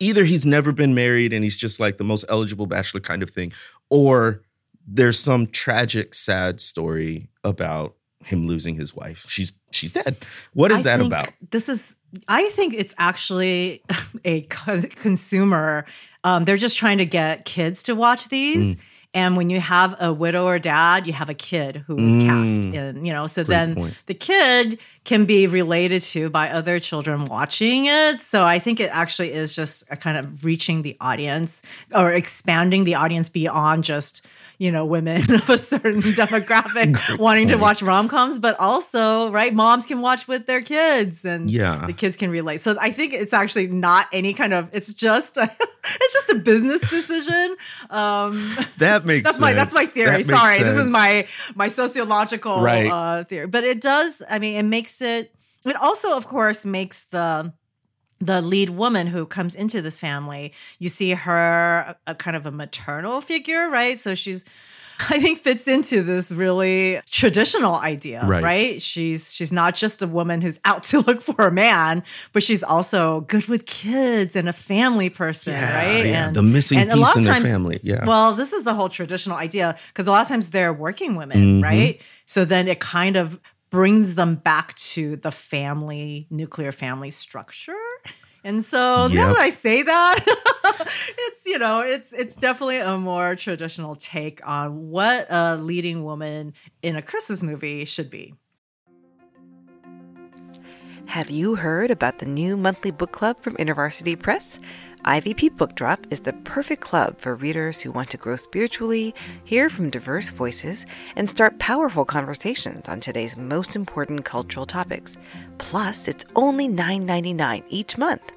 [0.00, 3.30] either he's never been married and he's just like the most eligible bachelor kind of
[3.30, 3.52] thing,
[3.88, 4.42] or
[4.86, 9.24] there's some tragic, sad story about him losing his wife.
[9.28, 10.16] She's she's dead.
[10.52, 11.32] What is I that think about?
[11.50, 11.96] This is,
[12.28, 13.82] I think it's actually
[14.24, 15.84] a co- consumer.
[16.24, 18.76] Um, they're just trying to get kids to watch these.
[18.76, 18.80] Mm.
[19.12, 22.62] And when you have a widow or dad, you have a kid who is cast
[22.62, 22.74] Mm.
[22.74, 24.02] in, you know, so Great then point.
[24.06, 28.20] the kid can be related to by other children watching it.
[28.20, 32.84] So I think it actually is just a kind of reaching the audience or expanding
[32.84, 34.24] the audience beyond just,
[34.60, 39.54] you know, women of a certain demographic wanting to watch rom coms, but also, right,
[39.54, 41.86] moms can watch with their kids and Yeah.
[41.86, 42.60] the kids can relate.
[42.60, 45.44] So I think it's actually not any kind of, it's just, a,
[45.84, 47.56] it's just a business decision.
[47.88, 50.22] Um, That makes that's my that's my theory.
[50.22, 52.90] That Sorry, this is my my sociological Right.
[52.90, 53.46] uh, theory.
[53.46, 54.22] But it does.
[54.28, 55.32] I mean, it makes it.
[55.64, 57.52] It also, of course, makes the
[58.20, 60.52] the lead woman who comes into this family.
[60.78, 63.98] You see her a, a kind of a maternal figure, right?
[63.98, 64.44] So she's.
[65.08, 68.42] I think fits into this really traditional idea, Right.
[68.42, 68.82] right.
[68.82, 72.02] She's she's not just a woman who's out to look for a man,
[72.34, 76.04] but she's also good with kids and a family person, Yeah, right?
[76.04, 78.04] yeah, And the missing and a piece lot of times, family, yeah.
[78.04, 81.38] Well, this is the whole traditional idea because a lot of times they're working women,
[81.38, 81.62] Mhm.
[81.62, 81.98] right?
[82.26, 87.72] So then it kind of brings them back to the family, nuclear family structure.
[88.42, 90.24] And so now that I say that,
[91.18, 96.54] it's you know, it's it's definitely a more traditional take on what a leading woman
[96.82, 98.34] in a Christmas movie should be.
[101.06, 104.60] Have you heard about the new monthly book club from InterVarsity Press?
[105.04, 109.70] IVP Book Drop is the perfect club for readers who want to grow spiritually, hear
[109.70, 110.84] from diverse voices,
[111.16, 115.16] and start powerful conversations on today's most important cultural topics.
[115.56, 118.30] Plus, it's only $9.99 each month.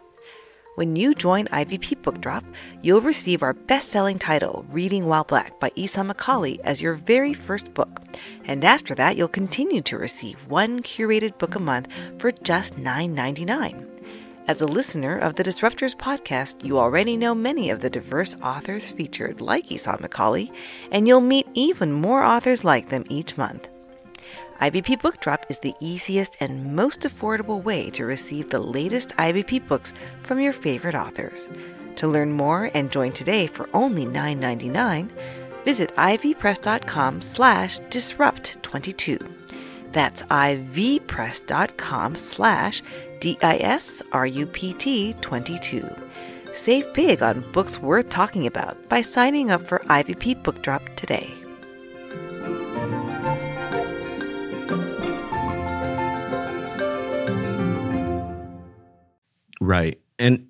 [0.75, 2.45] When you join IVP Book Drop,
[2.81, 7.33] you'll receive our best selling title, Reading While Black by Esau McCaulley, as your very
[7.33, 8.01] first book.
[8.45, 13.92] And after that, you'll continue to receive one curated book a month for just $9.99.
[14.45, 18.91] As a listener of the Disrupters podcast, you already know many of the diverse authors
[18.91, 20.51] featured, like Esau McCaulley,
[20.91, 23.69] and you'll meet even more authors like them each month.
[24.59, 29.65] IVP Book Drop is the easiest and most affordable way to receive the latest IVP
[29.65, 31.47] books from your favorite authors.
[31.95, 35.09] To learn more and join today for only $9.99,
[35.63, 39.25] visit ivpress.com slash disrupt22.
[39.93, 42.81] That's ivpress.com slash
[43.23, 45.95] D-I-S-R-U-P-T 22.
[46.51, 51.33] Save big on books worth talking about by signing up for IVP Book Drop today.
[59.61, 60.01] Right.
[60.19, 60.49] And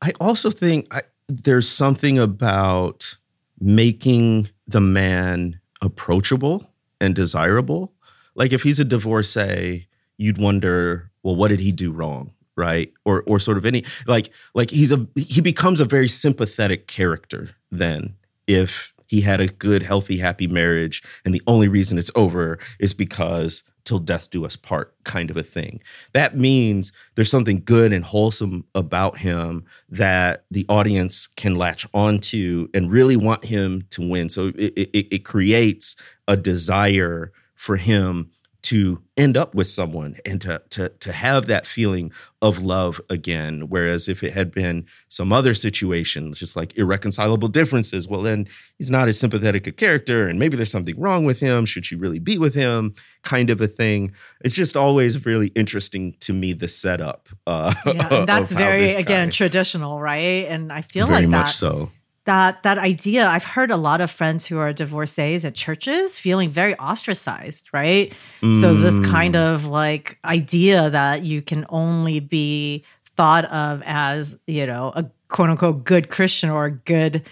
[0.00, 3.16] I also think I, there's something about
[3.58, 7.94] making the man approachable and desirable.
[8.36, 12.32] Like if he's a divorcee, you'd wonder, well, what did he do wrong?
[12.54, 12.92] Right.
[13.04, 17.50] Or or sort of any like like he's a he becomes a very sympathetic character
[17.70, 18.14] then
[18.46, 22.94] if he had a good, healthy, happy marriage, and the only reason it's over is
[22.94, 25.82] because till death do us part kind of a thing.
[26.14, 32.68] That means there's something good and wholesome about him that the audience can latch onto
[32.72, 34.30] and really want him to win.
[34.30, 35.94] So it, it, it creates
[36.26, 38.30] a desire for him
[38.62, 43.62] to end up with someone and to to to have that feeling of love again.
[43.68, 48.46] Whereas if it had been some other situation just like irreconcilable differences well then
[48.78, 51.66] he's not as sympathetic a character and maybe there's something wrong with him.
[51.66, 52.94] Should she really be with him?
[53.22, 54.12] Kind of a thing.
[54.44, 59.30] It's just always really interesting to me the setup uh yeah, and that's very again
[59.30, 60.46] traditional right?
[60.48, 61.90] And i feel very like much so
[62.24, 63.26] that that idea.
[63.26, 68.12] I've heard a lot of friends who are divorcees at churches feeling very ostracized right?
[68.40, 69.10] So this mm.
[69.10, 72.84] kind of like idea that you can only be
[73.16, 77.26] thought of as you know a quote unquote good christian or a good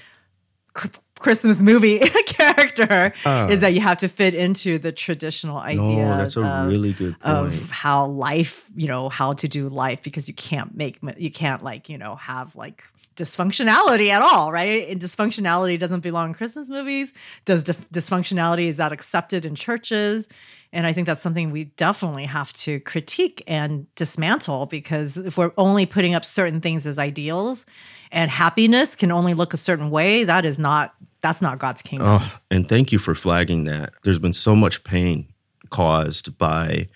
[1.18, 3.46] christmas movie character is ah.
[3.60, 7.18] that you have to fit into the traditional idea no that's a of, really good
[7.20, 7.34] point.
[7.34, 11.62] of how life you know how to do life because you can't make you can't
[11.62, 12.84] like you know have like
[13.20, 14.98] dysfunctionality at all, right?
[14.98, 17.12] Dysfunctionality doesn't belong in Christmas movies.
[17.44, 20.28] Does dif- dysfunctionality is that accepted in churches?
[20.72, 25.52] And I think that's something we definitely have to critique and dismantle because if we're
[25.58, 27.66] only putting up certain things as ideals
[28.10, 32.08] and happiness can only look a certain way, that is not that's not God's kingdom.
[32.08, 33.92] Oh, and thank you for flagging that.
[34.04, 35.28] There's been so much pain
[35.68, 36.86] caused by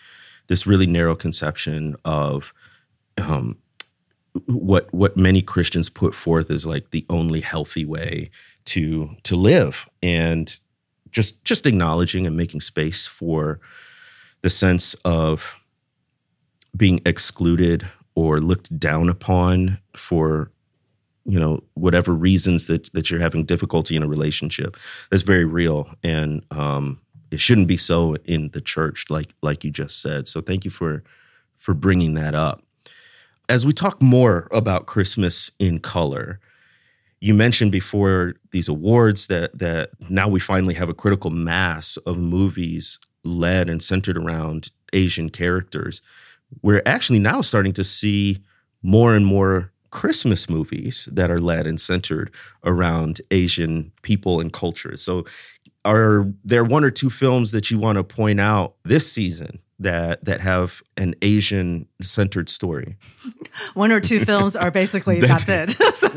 [0.47, 2.55] this really narrow conception of
[3.19, 3.59] um,
[4.47, 8.31] what what many Christians put forth as like the only healthy way
[8.66, 10.59] to to live, and
[11.11, 13.61] just just acknowledging and making space for
[14.42, 15.57] the sense of
[16.77, 20.51] being excluded or looked down upon for
[21.25, 24.77] you know whatever reasons that that you're having difficulty in a relationship
[25.11, 25.88] that's very real.
[26.03, 30.29] And um it shouldn't be so in the church like like you just said.
[30.29, 31.05] So thank you for
[31.57, 32.63] for bringing that up
[33.49, 36.41] as we talk more about christmas in color
[37.21, 42.17] you mentioned before these awards that that now we finally have a critical mass of
[42.17, 46.03] movies led and centered around asian characters
[46.63, 48.43] we're actually now starting to see
[48.83, 52.33] more and more Christmas movies that are led and centered
[52.65, 55.01] around Asian people and cultures.
[55.03, 55.25] So,
[55.85, 60.25] are there one or two films that you want to point out this season that
[60.25, 62.97] that have an Asian centered story?
[63.75, 65.70] One or two films are basically that's, it.
[65.70, 66.09] So,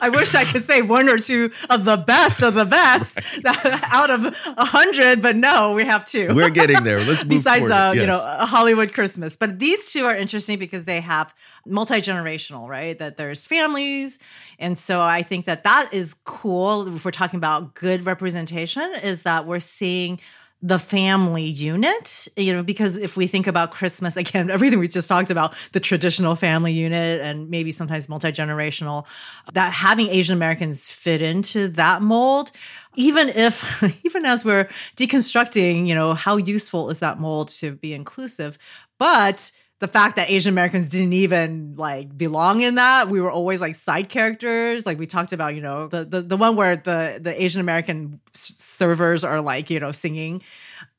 [0.00, 3.18] I wish I could say one or two of the best of the best
[3.92, 4.24] out of
[4.56, 6.34] a hundred, but no, we have two.
[6.34, 6.98] We're getting there.
[6.98, 9.36] Let's move besides uh, you know a Hollywood Christmas.
[9.36, 11.34] But these two are interesting because they have
[11.66, 12.98] multi generational, right?
[12.98, 14.18] That there's families,
[14.58, 16.94] and so I think that that is cool.
[16.94, 20.20] If we're talking about good representation, is that we're seeing
[20.62, 25.08] the family unit, you know, because if we think about Christmas, again, everything we just
[25.08, 29.06] talked about, the traditional family unit and maybe sometimes multi generational,
[29.52, 32.50] that having Asian Americans fit into that mold,
[32.96, 34.64] even if, even as we're
[34.96, 38.58] deconstructing, you know, how useful is that mold to be inclusive,
[38.98, 43.62] but the fact that Asian Americans didn't even like belong in that, we were always
[43.62, 44.84] like side characters.
[44.84, 48.20] Like we talked about, you know, the the, the one where the the Asian American
[48.34, 50.42] s- servers are like, you know, singing.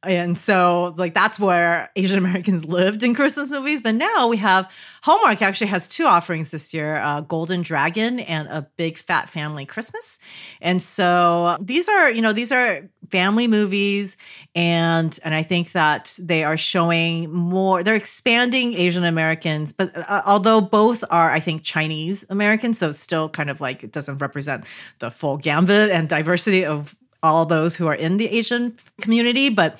[0.03, 3.81] And so like that's where Asian Americans lived in Christmas movies.
[3.81, 4.71] But now we have
[5.03, 9.65] Hallmark actually has two offerings this year, uh, Golden Dragon and a Big Fat Family
[9.67, 10.19] Christmas.
[10.59, 14.17] And so these are, you know, these are family movies
[14.55, 20.21] and and I think that they are showing more they're expanding Asian Americans but uh,
[20.25, 24.17] although both are I think Chinese Americans so it's still kind of like it doesn't
[24.17, 24.65] represent
[24.99, 29.79] the full gambit and diversity of all those who are in the Asian community but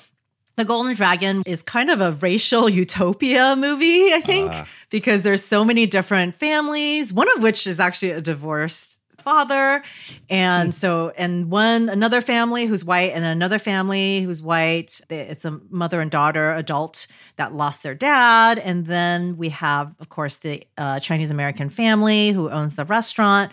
[0.56, 4.52] the Golden Dragon is kind of a racial utopia movie, I think,
[4.90, 9.82] because there's so many different families, one of which is actually a divorced father.
[10.28, 10.70] And hmm.
[10.72, 15.00] so, and one, another family who's white, and another family who's white.
[15.08, 17.06] It's a mother and daughter adult
[17.42, 18.60] that lost their dad.
[18.60, 23.50] And then we have, of course, the uh, Chinese American family who owns the restaurant,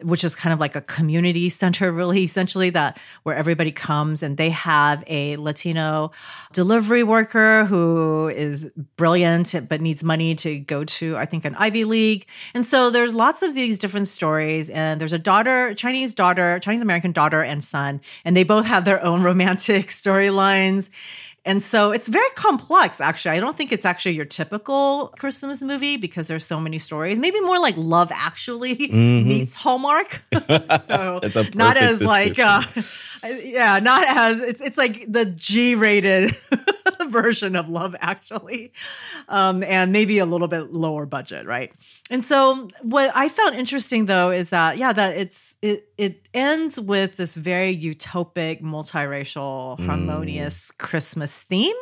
[0.00, 4.36] which is kind of like a community center, really, essentially, that where everybody comes and
[4.36, 6.12] they have a Latino
[6.52, 11.84] delivery worker who is brilliant but needs money to go to, I think, an Ivy
[11.84, 12.26] League.
[12.54, 14.70] And so there's lots of these different stories.
[14.70, 18.84] And there's a daughter, Chinese daughter, Chinese American daughter and son, and they both have
[18.84, 20.90] their own romantic storylines.
[21.44, 23.36] And so it's very complex, actually.
[23.36, 27.18] I don't think it's actually your typical Christmas movie because there's so many stories.
[27.18, 29.28] Maybe more like Love Actually mm-hmm.
[29.28, 30.22] meets Hallmark.
[30.80, 31.20] so
[31.54, 32.62] not as like, uh,
[33.24, 36.30] yeah, not as it's it's like the G-rated
[37.12, 38.72] version of Love Actually,
[39.28, 41.72] um, and maybe a little bit lower budget, right?
[42.10, 46.80] And so, what I found interesting though is that yeah, that it's it it ends
[46.80, 49.86] with this very utopic, multiracial, mm.
[49.86, 50.78] harmonious mm.
[50.78, 51.76] Christmas theme,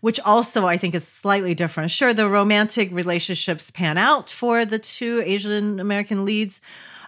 [0.00, 1.90] which also I think is slightly different.
[1.90, 6.60] Sure, the romantic relationships pan out for the two Asian American leads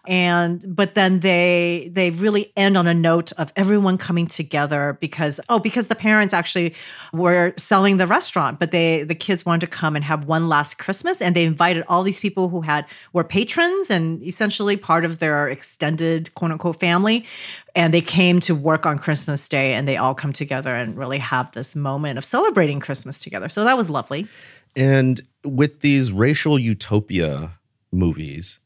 [0.06, 5.40] and but then they they really end on a note of everyone coming together because
[5.48, 6.74] oh because the parents actually
[7.12, 10.78] were selling the restaurant but they the kids wanted to come and have one last
[10.78, 11.20] christmas.
[11.20, 15.48] And they invited all these people who had were patrons and essentially part of their
[15.48, 17.26] extended quote unquote family.
[17.74, 21.18] And they came to work on christmas day and they all come together and really
[21.18, 23.48] have this moment of celebrating christmas together.
[23.48, 24.26] So that was lovely.
[24.74, 27.52] And with these racial utopia
[27.92, 28.60] movies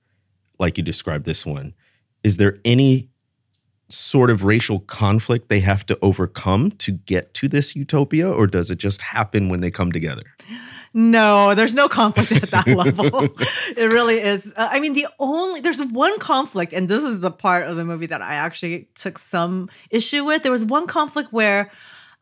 [0.60, 1.74] like you described this one,
[2.22, 3.08] is there any
[3.88, 8.70] sort of racial conflict they have to overcome to get to this utopia, or does
[8.70, 10.22] it just happen when they come together?
[10.92, 13.24] No, there's no conflict at that level.
[13.76, 14.52] it really is.
[14.56, 17.84] Uh, I mean, the only there's one conflict, and this is the part of the
[17.84, 20.42] movie that I actually took some issue with.
[20.42, 21.70] There was one conflict where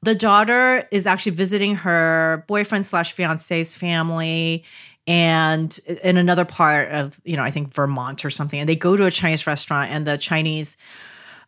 [0.03, 4.65] the daughter is actually visiting her boyfriend slash fiance's family
[5.09, 8.97] and in another part of you know i think vermont or something and they go
[8.97, 10.77] to a chinese restaurant and the chinese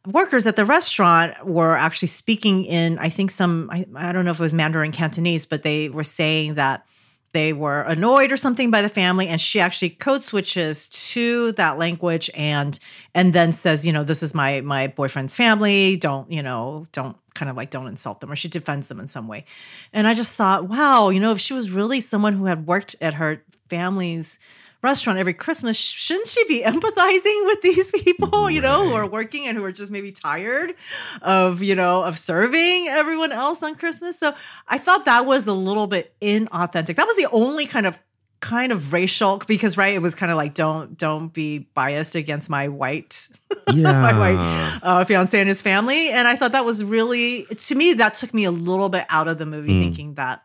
[0.07, 4.31] workers at the restaurant were actually speaking in i think some I, I, don't know
[4.31, 6.87] if it was mandarin cantonese but they were saying that
[7.33, 11.79] they were annoyed or something by the family and she actually code switches to that
[11.79, 12.79] language and
[13.15, 15.97] and then says you know this is my my boyfriend's family.
[15.97, 19.07] Don't you know don't kind of like don't insult them or she defends them in
[19.07, 19.47] some way
[19.95, 22.95] and i just thought wow you know if she was really someone who had worked
[23.01, 24.39] at her family's
[24.83, 29.47] restaurant every Christmas, shouldn't she be empathizing with these people, you know, who are working
[29.47, 30.75] and who are just maybe tired
[31.23, 34.19] of, you know, of serving everyone else on Christmas?
[34.19, 34.35] So
[34.69, 36.97] I thought that was a little bit inauthentic.
[36.97, 37.99] That was the only kind of
[38.41, 42.49] kind of racial because right it was kind of like don't don't be biased against
[42.49, 43.29] my white
[43.73, 43.93] yeah.
[43.93, 47.93] my white uh, fiance and his family and i thought that was really to me
[47.93, 49.83] that took me a little bit out of the movie mm.
[49.83, 50.43] thinking that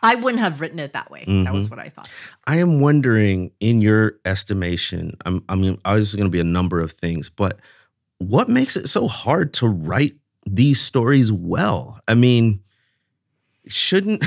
[0.00, 1.22] I wouldn't have written it that way.
[1.22, 1.42] Mm-hmm.
[1.42, 1.76] That was mm-hmm.
[1.76, 2.08] what I thought.
[2.46, 6.80] I am wondering, in your estimation, I'm, I mean, obviously going to be a number
[6.80, 7.58] of things, but
[8.18, 10.14] what makes it so hard to write
[10.46, 11.98] these stories well?
[12.06, 12.60] I mean,
[13.68, 14.24] shouldn't,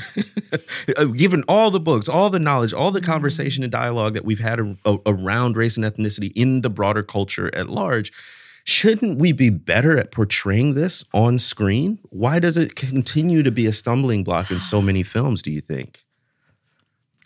[0.97, 3.11] uh, given all the books, all the knowledge, all the mm-hmm.
[3.11, 7.03] conversation and dialogue that we've had a, a, around race and ethnicity in the broader
[7.03, 8.11] culture at large,
[8.63, 11.99] Shouldn't we be better at portraying this on screen?
[12.09, 15.61] Why does it continue to be a stumbling block in so many films, do you
[15.61, 16.03] think?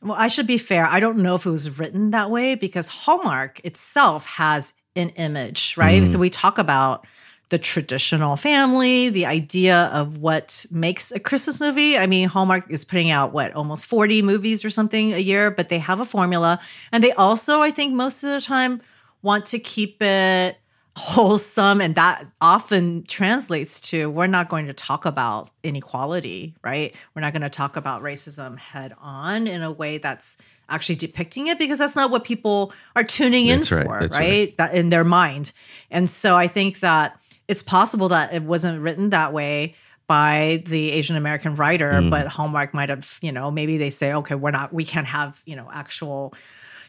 [0.01, 0.85] Well, I should be fair.
[0.85, 5.75] I don't know if it was written that way because Hallmark itself has an image,
[5.77, 6.03] right?
[6.03, 6.07] Mm.
[6.07, 7.05] So we talk about
[7.49, 11.97] the traditional family, the idea of what makes a Christmas movie.
[11.97, 15.69] I mean, Hallmark is putting out what almost 40 movies or something a year, but
[15.69, 16.59] they have a formula.
[16.91, 18.79] And they also, I think, most of the time
[19.21, 20.57] want to keep it
[20.97, 27.21] wholesome and that often translates to we're not going to talk about inequality right we're
[27.21, 30.37] not going to talk about racism head on in a way that's
[30.69, 34.57] actually depicting it because that's not what people are tuning in for right, right?
[34.57, 35.51] That in their mind
[35.91, 39.75] and so i think that it's possible that it wasn't written that way
[40.07, 42.09] by the Asian American writer, mm.
[42.09, 45.41] but Hallmark might have, you know, maybe they say, okay, we're not, we can't have,
[45.45, 46.33] you know, actual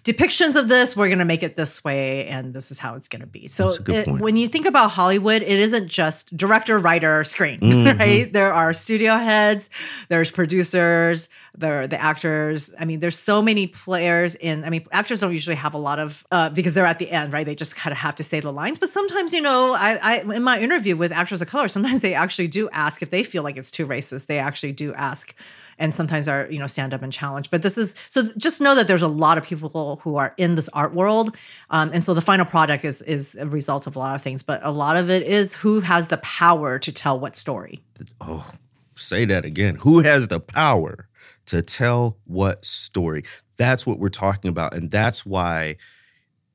[0.06, 3.08] depictions of this we're going to make it this way and this is how it's
[3.08, 3.48] going to be.
[3.48, 7.98] So it, when you think about hollywood it isn't just director writer screen mm-hmm.
[7.98, 8.32] right?
[8.32, 9.68] There are studio heads
[10.08, 11.28] there's producers
[11.58, 12.74] there are the actors.
[12.78, 15.98] I mean there's so many players in i mean actors don't usually have a lot
[15.98, 17.44] of uh, because they're at the end right?
[17.44, 18.78] They just kind of have to say the lines.
[18.78, 22.14] But sometimes you know I, I in my interview with actors of color sometimes they
[22.14, 25.34] actually do ask if they feel like it's too racist they actually do ask
[25.78, 27.50] and sometimes are you know stand up and challenge.
[27.50, 30.54] But this is so just know that there's a lot of people who are in
[30.54, 31.36] this art world
[31.70, 34.42] um, and so the final product is is a result of a lot of things
[34.42, 37.80] but a lot of it is who has the power to tell what story.
[38.20, 38.50] Oh
[38.96, 39.76] say that again.
[39.76, 41.08] Who has the power
[41.46, 43.24] to tell what story?
[43.56, 45.76] That's what we're talking about and that's why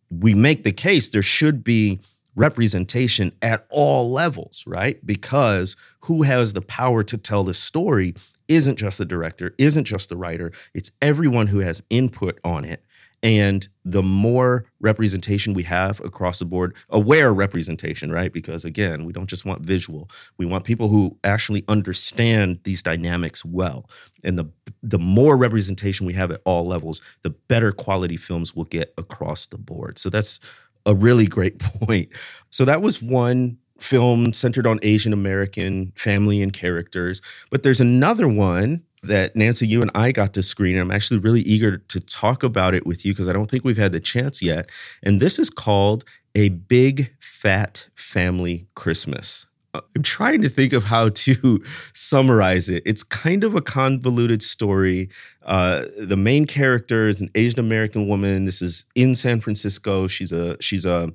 [0.09, 2.01] we make the case there should be
[2.36, 5.05] representation at all levels, right?
[5.05, 5.76] Because
[6.06, 8.16] who has the power to tell the story
[8.47, 12.84] isn't just the director, isn't just the writer, it's everyone who has input on it.
[13.24, 18.34] And the more representation we have across the board, aware representation, right?
[18.34, 20.10] Because again, we don't just want visual.
[20.38, 23.88] We want people who actually understand these dynamics well.
[24.24, 24.45] And the
[24.82, 29.45] the more representation we have at all levels, the better quality films will get across
[29.45, 29.99] the board.
[29.99, 30.39] So that's
[30.88, 32.10] a really great point.
[32.49, 37.21] So that was one film centered on Asian American family and characters.
[37.49, 40.77] But there's another one that Nancy, you and I got to screen.
[40.77, 43.77] I'm actually really eager to talk about it with you because I don't think we've
[43.77, 44.69] had the chance yet.
[45.01, 46.05] And this is called
[46.36, 49.47] A Big Fat Family Christmas.
[49.73, 51.63] I'm trying to think of how to
[51.93, 52.84] summarize it.
[52.86, 55.09] It's kind of a convoluted story.
[55.43, 58.45] Uh, the main character is an Asian American woman.
[58.45, 60.07] This is in San Francisco.
[60.07, 61.13] She's a she's a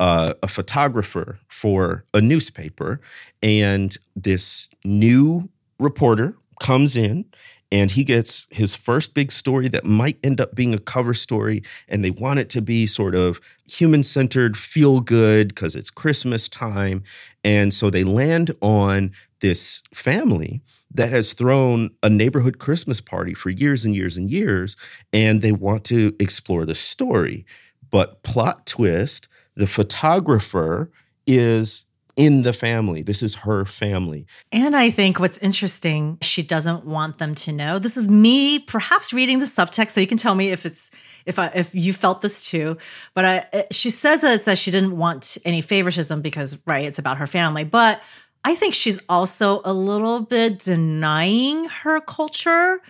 [0.00, 3.00] uh, a photographer for a newspaper,
[3.42, 7.24] and this new reporter comes in
[7.72, 11.62] and he gets his first big story that might end up being a cover story
[11.88, 16.48] and they want it to be sort of human centered feel good because it's christmas
[16.48, 17.02] time
[17.42, 23.50] and so they land on this family that has thrown a neighborhood christmas party for
[23.50, 24.76] years and years and years
[25.12, 27.44] and they want to explore the story.
[27.90, 30.90] But plot twist the photographer
[31.26, 31.84] is
[32.16, 33.02] in the family.
[33.02, 34.26] This is her family.
[34.52, 37.78] And I think what's interesting, she doesn't want them to know.
[37.78, 40.90] This is me perhaps reading the subtext so you can tell me if it's
[41.26, 42.76] if I, if you felt this too.
[43.14, 46.98] But I, eh, she says that, that she didn't want any favoritism because right, it's
[46.98, 47.64] about her family.
[47.64, 48.02] But
[48.44, 52.80] I think she's also a little bit denying her culture.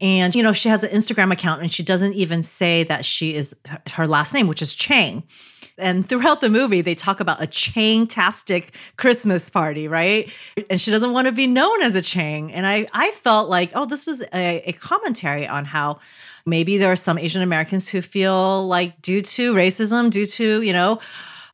[0.00, 3.34] And, you know, she has an Instagram account and she doesn't even say that she
[3.34, 3.56] is
[3.92, 5.24] her last name, which is Chang.
[5.80, 10.30] And throughout the movie, they talk about a Chang-tastic Christmas party, right?
[10.68, 12.52] And she doesn't want to be known as a Chang.
[12.52, 15.98] And I, I felt like, oh, this was a, a commentary on how
[16.46, 20.72] maybe there are some Asian Americans who feel like due to racism, due to, you
[20.72, 21.00] know,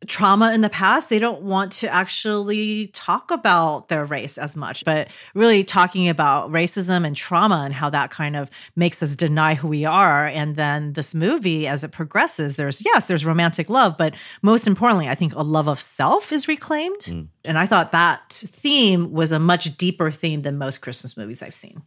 [0.06, 4.84] trauma in the past, they don't want to actually talk about their race as much,
[4.84, 9.54] but really talking about racism and trauma and how that kind of makes us deny
[9.54, 10.26] who we are.
[10.26, 15.08] And then this movie, as it progresses, there's, yes, there's romantic love, but most importantly,
[15.08, 17.00] I think a love of self is reclaimed.
[17.00, 17.28] Mm.
[17.44, 21.54] And I thought that theme was a much deeper theme than most Christmas movies I've
[21.54, 21.82] seen.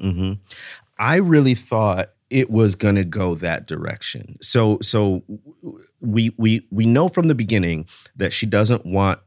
[0.00, 0.32] Mm-hmm.
[0.98, 4.38] I really thought it was going to go that direction.
[4.40, 5.22] So so
[6.00, 9.20] we we we know from the beginning that she doesn't want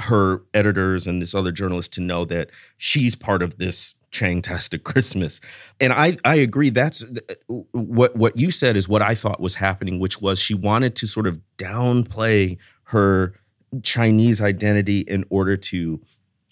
[0.00, 5.40] her editors and this other journalist to know that she's part of this Changtastic Christmas.
[5.80, 9.54] And I I agree that's uh, what what you said is what I thought was
[9.54, 13.34] happening which was she wanted to sort of downplay her
[13.84, 16.00] Chinese identity in order to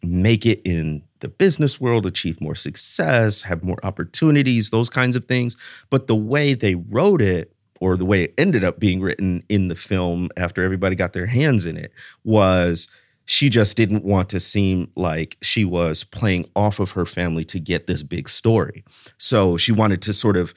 [0.03, 5.25] make it in the business world, achieve more success, have more opportunities, those kinds of
[5.25, 5.57] things.
[5.91, 9.69] But the way they wrote it, or the way it ended up being written in
[9.69, 11.93] the film after everybody got their hands in it,
[12.25, 12.89] was
[13.25, 17.61] she just didn't want to seem like she was playing off of her family to
[17.61, 18.85] get this big story.
[19.19, 20.55] So she wanted to sort of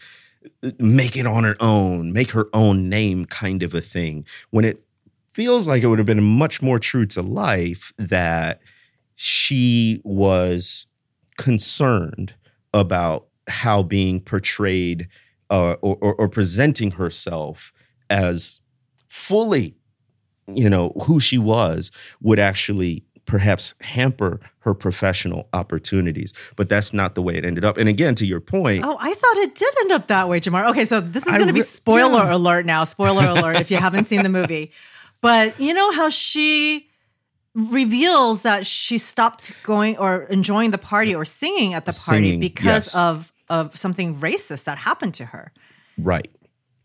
[0.63, 4.25] uh, make it on her own, make her own name kind of a thing.
[4.51, 4.83] When it
[5.33, 8.61] feels like it would have been much more true to life that
[9.23, 10.87] she was
[11.37, 12.33] concerned
[12.73, 15.07] about how being portrayed
[15.51, 17.71] uh, or, or, or presenting herself
[18.09, 18.61] as
[19.07, 19.75] fully,
[20.47, 26.33] you know, who she was would actually perhaps hamper her professional opportunities.
[26.55, 27.77] But that's not the way it ended up.
[27.77, 28.83] And again, to your point.
[28.83, 30.67] Oh, I thought it did end up that way, Jemar.
[30.71, 32.35] Okay, so this is going to be spoiler yeah.
[32.35, 32.85] alert now.
[32.85, 34.71] Spoiler alert if you haven't seen the movie.
[35.21, 36.87] But you know how she
[37.53, 42.39] reveals that she stopped going or enjoying the party or singing at the party singing,
[42.39, 42.95] because yes.
[42.95, 45.51] of of something racist that happened to her.
[45.97, 46.33] Right.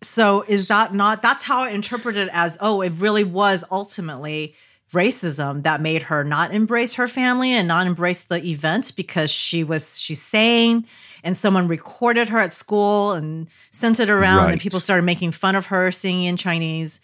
[0.03, 4.55] So is that not that's how I interpret it as oh it really was ultimately
[4.93, 9.65] racism that made her not embrace her family and not embrace the event because she
[9.65, 10.85] was she's saying
[11.25, 14.53] and someone recorded her at school and sent it around right.
[14.53, 17.01] and people started making fun of her singing in Chinese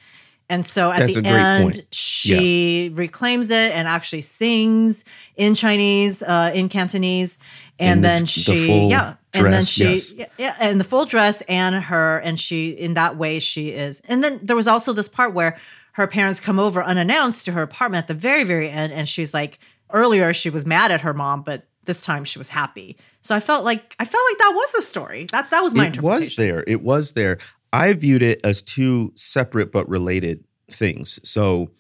[0.52, 6.52] and so at That's the end, she reclaims it and actually sings in Chinese, uh,
[6.54, 7.38] in Cantonese,
[7.78, 10.12] and In then the she, full yeah, and then she, yes.
[10.12, 14.02] yeah, yeah, and the full dress and her, and she, in that way, she is.
[14.08, 15.56] And then there was also this part where
[15.92, 19.32] her parents come over unannounced to her apartment at the very, very end, and she's
[19.32, 22.98] like, earlier she was mad at her mom, but this time she was happy.
[23.22, 25.28] So I felt like I felt like that was the story.
[25.32, 26.42] That that was my interpretation.
[26.42, 26.44] it interpretation.
[26.44, 26.64] was there.
[26.66, 27.38] It was there.
[27.72, 31.18] I viewed it as two separate but related things.
[31.28, 31.70] So,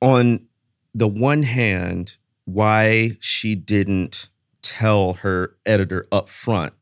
[0.00, 0.46] on
[0.94, 4.28] the one hand, why she didn't
[4.62, 6.72] tell her editor up front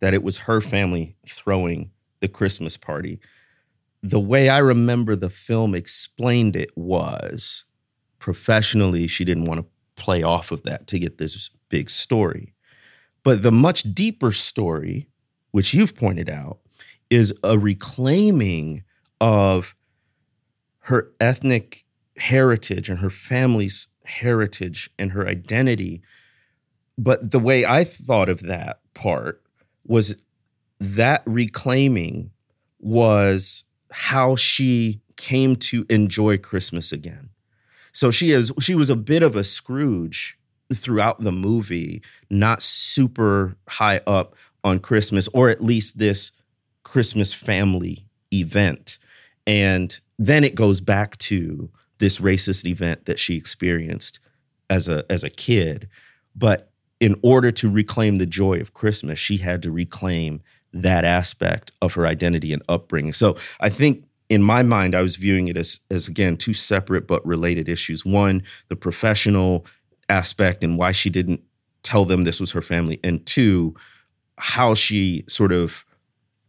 [0.00, 1.90] that it was her family throwing
[2.20, 3.20] the Christmas party.
[4.02, 7.64] The way I remember the film explained it was
[8.18, 9.66] professionally, she didn't want to
[10.02, 12.54] play off of that to get this big story.
[13.22, 15.08] But the much deeper story,
[15.50, 16.58] which you've pointed out,
[17.10, 18.84] is a reclaiming
[19.20, 19.74] of
[20.80, 21.84] her ethnic
[22.16, 26.02] heritage and her family's heritage and her identity.
[26.96, 29.42] But the way I thought of that part
[29.86, 30.16] was
[30.80, 32.30] that reclaiming
[32.78, 37.30] was how she came to enjoy Christmas again.
[37.92, 40.38] So she is she was a bit of a Scrooge
[40.74, 46.32] throughout the movie, not super high up on Christmas, or at least this
[46.88, 48.98] Christmas family event.
[49.46, 51.68] And then it goes back to
[51.98, 54.20] this racist event that she experienced
[54.70, 55.88] as a as a kid.
[56.34, 60.40] But in order to reclaim the joy of Christmas, she had to reclaim
[60.72, 63.12] that aspect of her identity and upbringing.
[63.12, 67.06] So I think in my mind, I was viewing it as as again two separate
[67.06, 68.02] but related issues.
[68.02, 69.66] One, the professional
[70.08, 71.42] aspect and why she didn't
[71.82, 73.74] tell them this was her family, and two,
[74.38, 75.84] how she sort of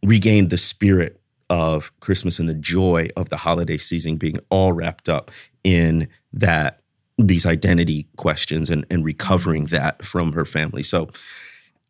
[0.02, 5.08] regained the spirit of Christmas and the joy of the holiday season being all wrapped
[5.08, 5.30] up
[5.64, 6.80] in that
[7.18, 10.82] these identity questions and, and recovering that from her family.
[10.82, 11.10] So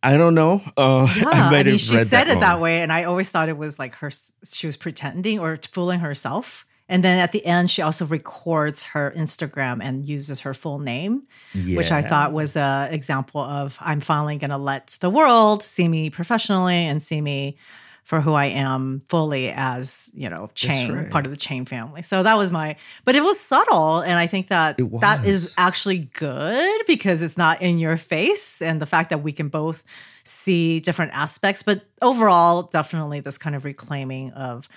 [0.03, 0.63] I don't know.
[0.77, 3.59] Uh, Yeah, I I, mean, she said it that way, and I always thought it
[3.59, 4.11] was like her.
[4.45, 6.67] She was pretending or fooling herself.
[6.89, 11.23] And then at the end, she also records her Instagram and uses her full name,
[11.55, 15.87] which I thought was a example of I'm finally going to let the world see
[15.87, 17.59] me professionally and see me
[18.05, 21.11] for who I am fully as you know Chang right.
[21.11, 22.03] part of the Chang family.
[22.03, 26.11] So that was my, but it was subtle, and I think that that is actually
[26.15, 29.85] good because it's not in your face, and the fact that we can both
[30.25, 31.63] see different aspects.
[31.63, 34.69] But overall, definitely this kind of reclaiming of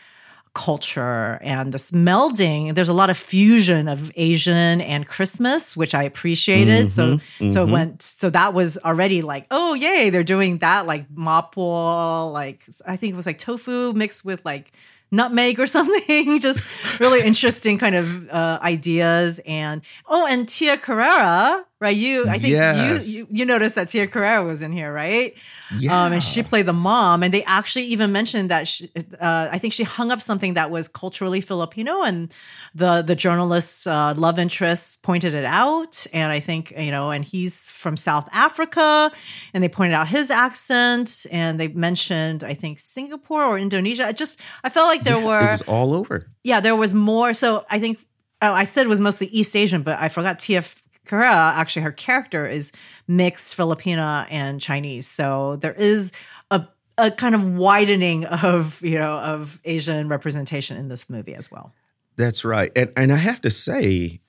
[0.53, 2.75] culture and this melding.
[2.75, 6.91] There's a lot of fusion of Asian and Christmas, which I appreciated.
[6.91, 7.17] so
[7.49, 7.71] so mhm.
[7.71, 12.95] when so that was already like, oh yay, they're doing that like mapo, like I
[12.97, 14.71] think it was like tofu mixed with like
[15.11, 16.39] nutmeg or something.
[16.39, 16.63] Just
[16.99, 19.39] really interesting kind of uh, ideas.
[19.47, 21.95] And oh, and Tia Carrere, right?
[21.95, 23.05] You, I think Yes.
[23.07, 25.35] you, you you noticed that Tia Carrere was in here, right?
[25.69, 26.05] Yeah.
[26.05, 29.57] Um, and she played the mom, and they actually even mentioned that she, uh, I
[29.59, 32.33] think she hung up something that was culturally Filipino, and
[32.73, 36.05] the the journalist's uh, love interest pointed it out.
[36.13, 39.11] And I think you know, and he's from South Africa,
[39.53, 44.05] and they pointed out his accent, and they mentioned I think Singapore or Indonesia.
[44.07, 46.27] I just I felt like there Yeah, were it was all over.
[46.43, 47.33] yeah, there was more.
[47.33, 47.97] So I think
[48.41, 50.61] oh, I said it was mostly East Asian, but I forgot Tia
[51.05, 51.29] Carrere.
[51.29, 52.71] Actually, her character is
[53.07, 55.07] mixed Filipina and Chinese.
[55.07, 56.11] So there is
[56.51, 61.51] a a kind of widening of you know of Asian representation in this movie as
[61.51, 61.73] well.
[62.15, 62.71] That's right.
[62.75, 64.21] And and I have to say,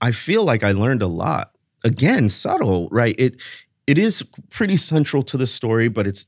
[0.00, 1.52] I feel like I learned a lot.
[1.84, 3.14] Again, subtle, right?
[3.18, 3.40] It
[3.86, 6.26] it is pretty central to the story, but it's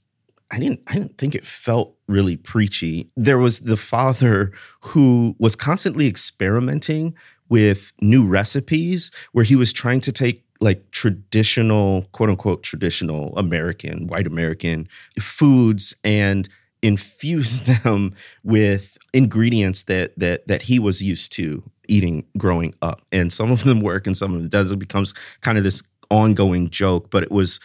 [0.51, 3.11] I didn't I didn't think it felt really preachy.
[3.16, 7.14] There was the father who was constantly experimenting
[7.51, 14.07] with new recipes where he was trying to take like traditional, quote unquote, traditional American,
[14.07, 14.88] white American
[15.18, 16.48] foods and
[16.82, 23.03] infuse them with ingredients that that that he was used to eating growing up.
[23.12, 24.78] And some of them work and some of them doesn't.
[24.78, 27.61] Becomes kind of this ongoing joke, but it was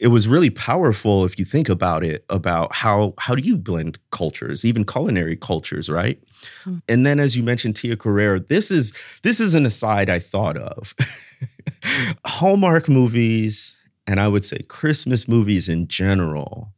[0.00, 3.98] it was really powerful if you think about it about how how do you blend
[4.10, 6.20] cultures even culinary cultures right
[6.64, 6.82] Mm.
[6.88, 8.92] and then as you mentioned tia carrere this is
[9.22, 10.94] this is an aside i thought of
[12.24, 13.76] hallmark movies
[14.06, 16.72] and i would say christmas movies in general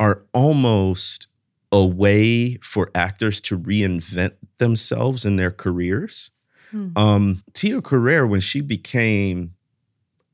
[0.00, 1.26] are almost
[1.72, 6.30] a way for actors to reinvent themselves in their careers
[6.70, 6.88] Hmm.
[6.96, 9.54] um tia carrere when she became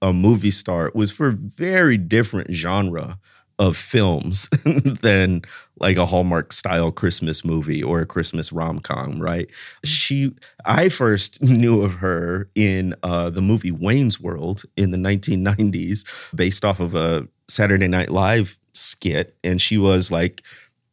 [0.05, 3.19] a movie star was for a very different genre
[3.59, 4.49] of films
[5.01, 5.41] than
[5.81, 9.49] like a Hallmark style Christmas movie or a Christmas rom com, right?
[9.83, 10.35] She,
[10.67, 16.67] I first knew of her in uh, the movie Wayne's World in the 1990s, based
[16.67, 20.43] off of a Saturday Night Live skit, and she was like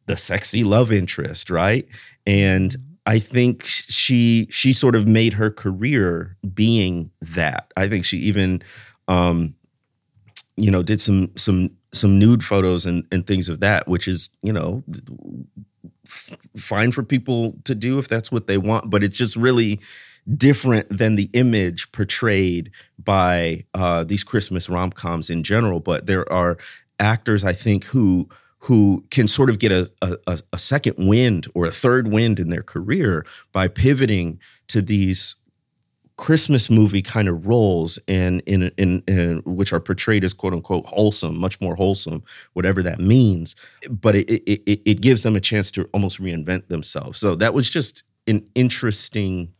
[0.06, 1.86] the sexy love interest, right?
[2.26, 7.72] And I think she she sort of made her career being that.
[7.76, 8.62] I think she even
[9.12, 9.54] um
[10.56, 14.30] you know did some some some nude photos and and things of that which is,
[14.42, 14.82] you know,
[16.06, 19.78] f- fine for people to do if that's what they want, but it's just really
[20.36, 25.80] different than the image portrayed by uh, these Christmas rom coms in general.
[25.80, 26.56] But there are
[26.98, 31.66] actors, I think, who who can sort of get a, a, a second wind or
[31.66, 34.38] a third wind in their career by pivoting
[34.68, 35.34] to these
[36.22, 40.86] Christmas movie kind of roles and in, in, in which are portrayed as quote unquote
[40.86, 43.56] wholesome, much more wholesome, whatever that means.
[43.90, 47.18] But it, it, it gives them a chance to almost reinvent themselves.
[47.18, 49.52] So that was just an interesting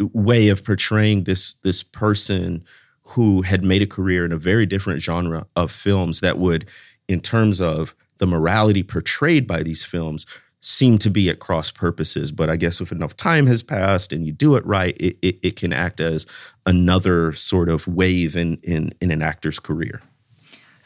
[0.00, 2.64] way of portraying this this person
[3.02, 6.66] who had made a career in a very different genre of films that would,
[7.06, 10.24] in terms of the morality portrayed by these films
[10.60, 12.32] seem to be at cross purposes.
[12.32, 15.38] But I guess if enough time has passed and you do it right, it, it,
[15.42, 16.26] it can act as
[16.66, 20.02] another sort of wave in, in, in an actor's career.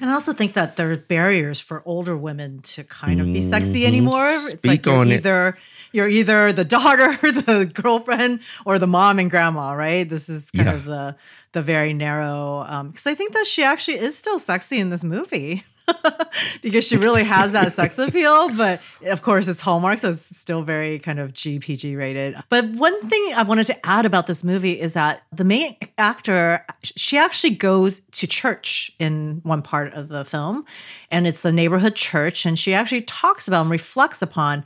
[0.03, 3.41] And I also think that there are barriers for older women to kind of be
[3.41, 3.87] sexy mm-hmm.
[3.87, 4.35] anymore.
[4.35, 5.55] Speak it's like you're either it.
[5.93, 10.09] you're either the daughter, the girlfriend, or the mom and grandma, right?
[10.09, 10.75] This is kind yeah.
[10.75, 11.17] of the
[11.53, 15.05] the very narrow because um, I think that she actually is still sexy in this
[15.05, 15.63] movie.
[16.63, 18.55] because she really has that sex appeal.
[18.55, 22.35] But of course, it's Hallmark, so it's still very kind of GPG rated.
[22.49, 26.65] But one thing I wanted to add about this movie is that the main actor,
[26.83, 30.65] she actually goes to church in one part of the film,
[31.11, 34.65] and it's the neighborhood church, and she actually talks about and reflects upon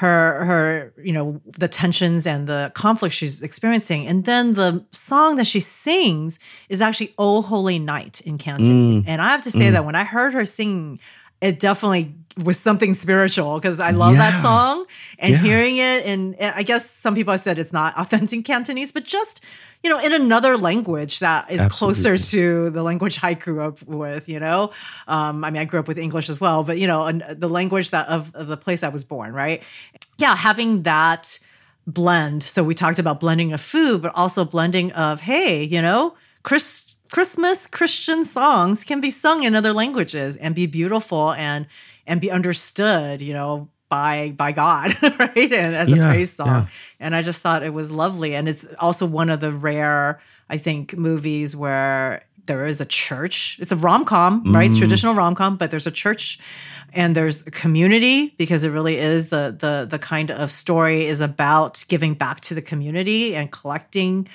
[0.00, 5.36] her her you know the tensions and the conflict she's experiencing and then the song
[5.36, 6.38] that she sings
[6.70, 9.04] is actually oh holy night in cantonese mm.
[9.06, 9.72] and i have to say mm.
[9.72, 10.98] that when i heard her sing
[11.40, 14.30] it definitely was something spiritual because I love yeah.
[14.30, 14.86] that song
[15.18, 15.38] and yeah.
[15.38, 16.06] hearing it.
[16.06, 19.44] And I guess some people have said it's not authentic Cantonese, but just,
[19.82, 22.02] you know, in another language that is Absolutely.
[22.02, 24.72] closer to the language I grew up with, you know?
[25.08, 27.90] Um, I mean, I grew up with English as well, but, you know, the language
[27.90, 29.62] that of, of the place I was born, right?
[30.18, 31.38] Yeah, having that
[31.86, 32.42] blend.
[32.42, 36.89] So we talked about blending of food, but also blending of, hey, you know, Chris
[37.10, 41.66] Christmas Christian songs can be sung in other languages and be beautiful and
[42.06, 45.52] and be understood, you know, by by God, right?
[45.52, 46.48] And as yeah, a praise song.
[46.48, 46.66] Yeah.
[47.00, 48.34] And I just thought it was lovely.
[48.34, 53.58] And it's also one of the rare, I think, movies where there is a church.
[53.60, 54.66] It's a rom com, right?
[54.66, 54.78] It's mm.
[54.78, 56.38] traditional rom com, but there's a church
[56.92, 61.20] and there's a community because it really is the the the kind of story is
[61.20, 64.28] about giving back to the community and collecting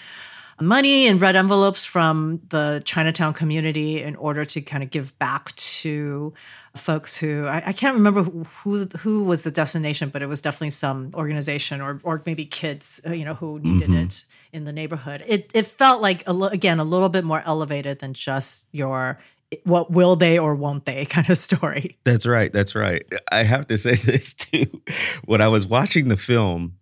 [0.62, 5.54] money in red envelopes from the Chinatown community in order to kind of give back
[5.56, 6.34] to
[6.76, 10.72] folks who I, I, can't remember who who was the destination, but it was definitely
[10.72, 14.06] some organization or or maybe kids, uh, you know, who needed mm-hmm.
[14.06, 15.24] it in the neighborhood.
[15.28, 19.20] It it felt like a, again a little bit more elevated than just your
[19.64, 21.98] what will they or won't they kind of story.
[22.04, 22.52] That's right.
[22.52, 23.04] That's right.
[23.32, 24.82] I have to say this too.
[25.26, 26.78] When I was watching the film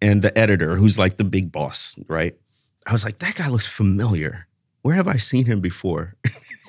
[0.00, 2.36] and the editor, who's like the big boss, right?
[2.90, 4.48] I was like, that guy looks familiar.
[4.82, 6.16] Where have I seen him before?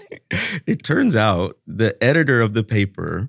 [0.68, 3.28] it turns out the editor of the paper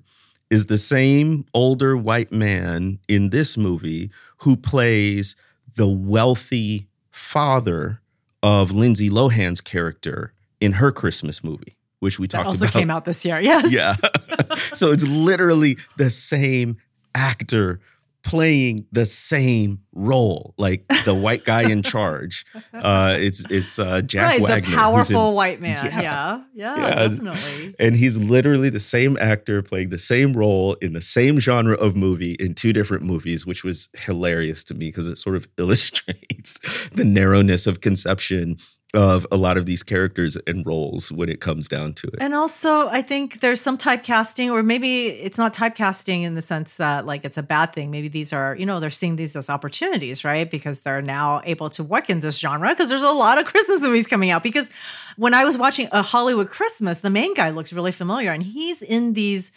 [0.51, 5.35] is the same older white man in this movie who plays
[5.75, 7.99] the wealthy father
[8.43, 10.31] of Lindsay Lohan's character
[10.61, 12.75] in her Christmas movie, which we that talked also about.
[12.75, 13.73] Also came out this year, yes.
[13.73, 13.95] Yeah.
[14.75, 16.77] so it's literally the same
[17.15, 17.79] actor
[18.23, 22.45] playing the same role, like the white guy in charge.
[22.73, 25.85] Uh, it's it's uh, Jack right, Wagner, the powerful in, white man.
[25.85, 27.75] Yeah, yeah, yeah, yeah, definitely.
[27.79, 31.95] And he's literally the same actor playing the same role in the same genre of
[31.95, 36.59] movie in two different movies, which was hilarious to me because it sort of illustrates
[36.93, 38.57] the narrowness of conception
[38.93, 42.15] of a lot of these characters and roles when it comes down to it.
[42.21, 46.77] And also, I think there's some typecasting, or maybe it's not typecasting in the sense
[46.77, 47.89] that like it's a bad thing.
[47.89, 50.49] Maybe these are, you know, they're seeing these as opportunities, right?
[50.49, 53.81] Because they're now able to work in this genre because there's a lot of Christmas
[53.81, 54.43] movies coming out.
[54.43, 54.69] Because
[55.17, 58.83] when I was watching a Hollywood Christmas, the main guy looks really familiar and he's
[58.83, 59.51] in these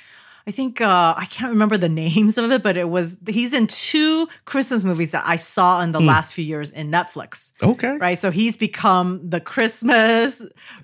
[0.48, 3.66] I think uh, I can't remember the names of it, but it was he's in
[3.66, 6.06] two Christmas movies that I saw in the Hmm.
[6.06, 7.52] last few years in Netflix.
[7.60, 7.96] Okay.
[7.98, 10.42] Right, so he's become the Christmas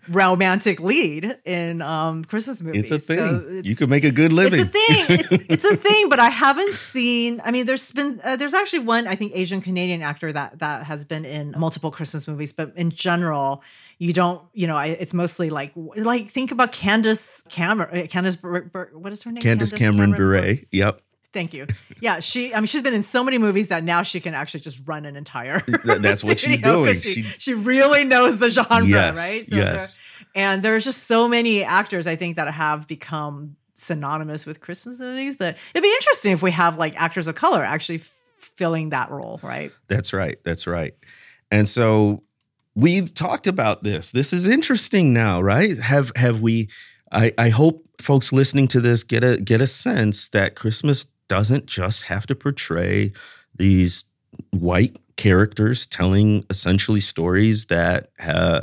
[0.09, 2.91] romantic lead in um, Christmas movies.
[2.91, 3.19] It's a thing.
[3.19, 4.61] So you it's- could make a good living.
[4.61, 5.19] It's a thing.
[5.21, 7.41] It's, it's a thing, but I haven't seen.
[7.45, 10.85] I mean, there's been uh, there's actually one I think Asian Canadian actor that that
[10.87, 13.63] has been in multiple Christmas movies, but in general,
[14.03, 14.43] you don't.
[14.53, 18.01] You know, I, it's mostly like like think about Candace Cameron.
[18.05, 19.43] Uh, Candace, Bur- Bur- what is her name?
[19.43, 20.57] Candace Cameron Bure.
[20.73, 21.01] Yep.
[21.33, 21.67] Thank you.
[22.01, 22.53] Yeah, she.
[22.53, 25.07] I mean, she's been in so many movies that now she can actually just run
[25.07, 25.61] an entire.
[25.85, 27.01] That's what she's doing.
[27.01, 29.45] She, She- she really knows the genre, Yes, right?
[29.49, 29.97] yes.
[29.97, 35.01] there- And there's just so many actors I think that have become synonymous with Christmas
[35.01, 35.37] movies.
[35.37, 39.11] But it'd be interesting if we have like actors of color actually f- filling that
[39.11, 39.71] role, right?
[39.89, 40.39] That's right.
[40.45, 40.95] That's right.
[41.51, 42.23] And so
[42.75, 44.11] we've talked about this.
[44.11, 45.79] This is interesting now, right?
[45.79, 46.69] Have have we
[47.11, 51.67] I, I hope folks listening to this get a get a sense that Christmas doesn't
[51.67, 53.13] just have to portray
[53.57, 54.05] these
[54.51, 58.61] white characters telling essentially stories that uh,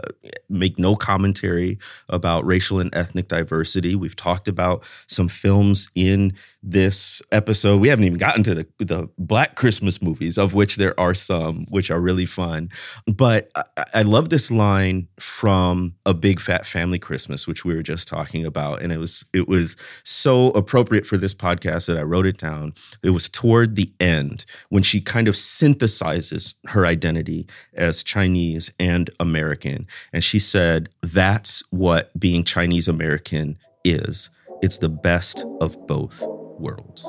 [0.49, 1.79] make no commentary
[2.09, 3.95] about racial and ethnic diversity.
[3.95, 7.79] We've talked about some films in this episode.
[7.79, 11.65] We haven't even gotten to the the Black Christmas movies, of which there are some,
[11.69, 12.69] which are really fun.
[13.07, 17.83] But I, I love this line from A Big Fat Family Christmas, which we were
[17.83, 22.03] just talking about, and it was it was so appropriate for this podcast that I
[22.03, 22.73] wrote it down.
[23.01, 29.09] It was toward the end when she kind of synthesizes her identity as Chinese and
[29.19, 34.29] American, and she said, "That's what being Chinese American is.
[34.61, 36.21] It's the best of both
[36.57, 37.05] worlds."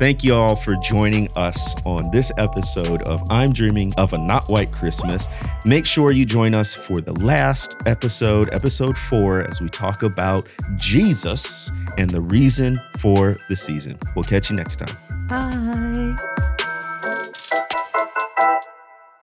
[0.00, 4.44] Thank you all for joining us on this episode of I'm Dreaming of a Not
[4.48, 5.28] White Christmas.
[5.64, 10.48] Make sure you join us for the last episode, episode four, as we talk about
[10.76, 13.96] Jesus and the reason for the season.
[14.16, 14.96] We'll catch you next time.
[15.28, 16.41] Bye.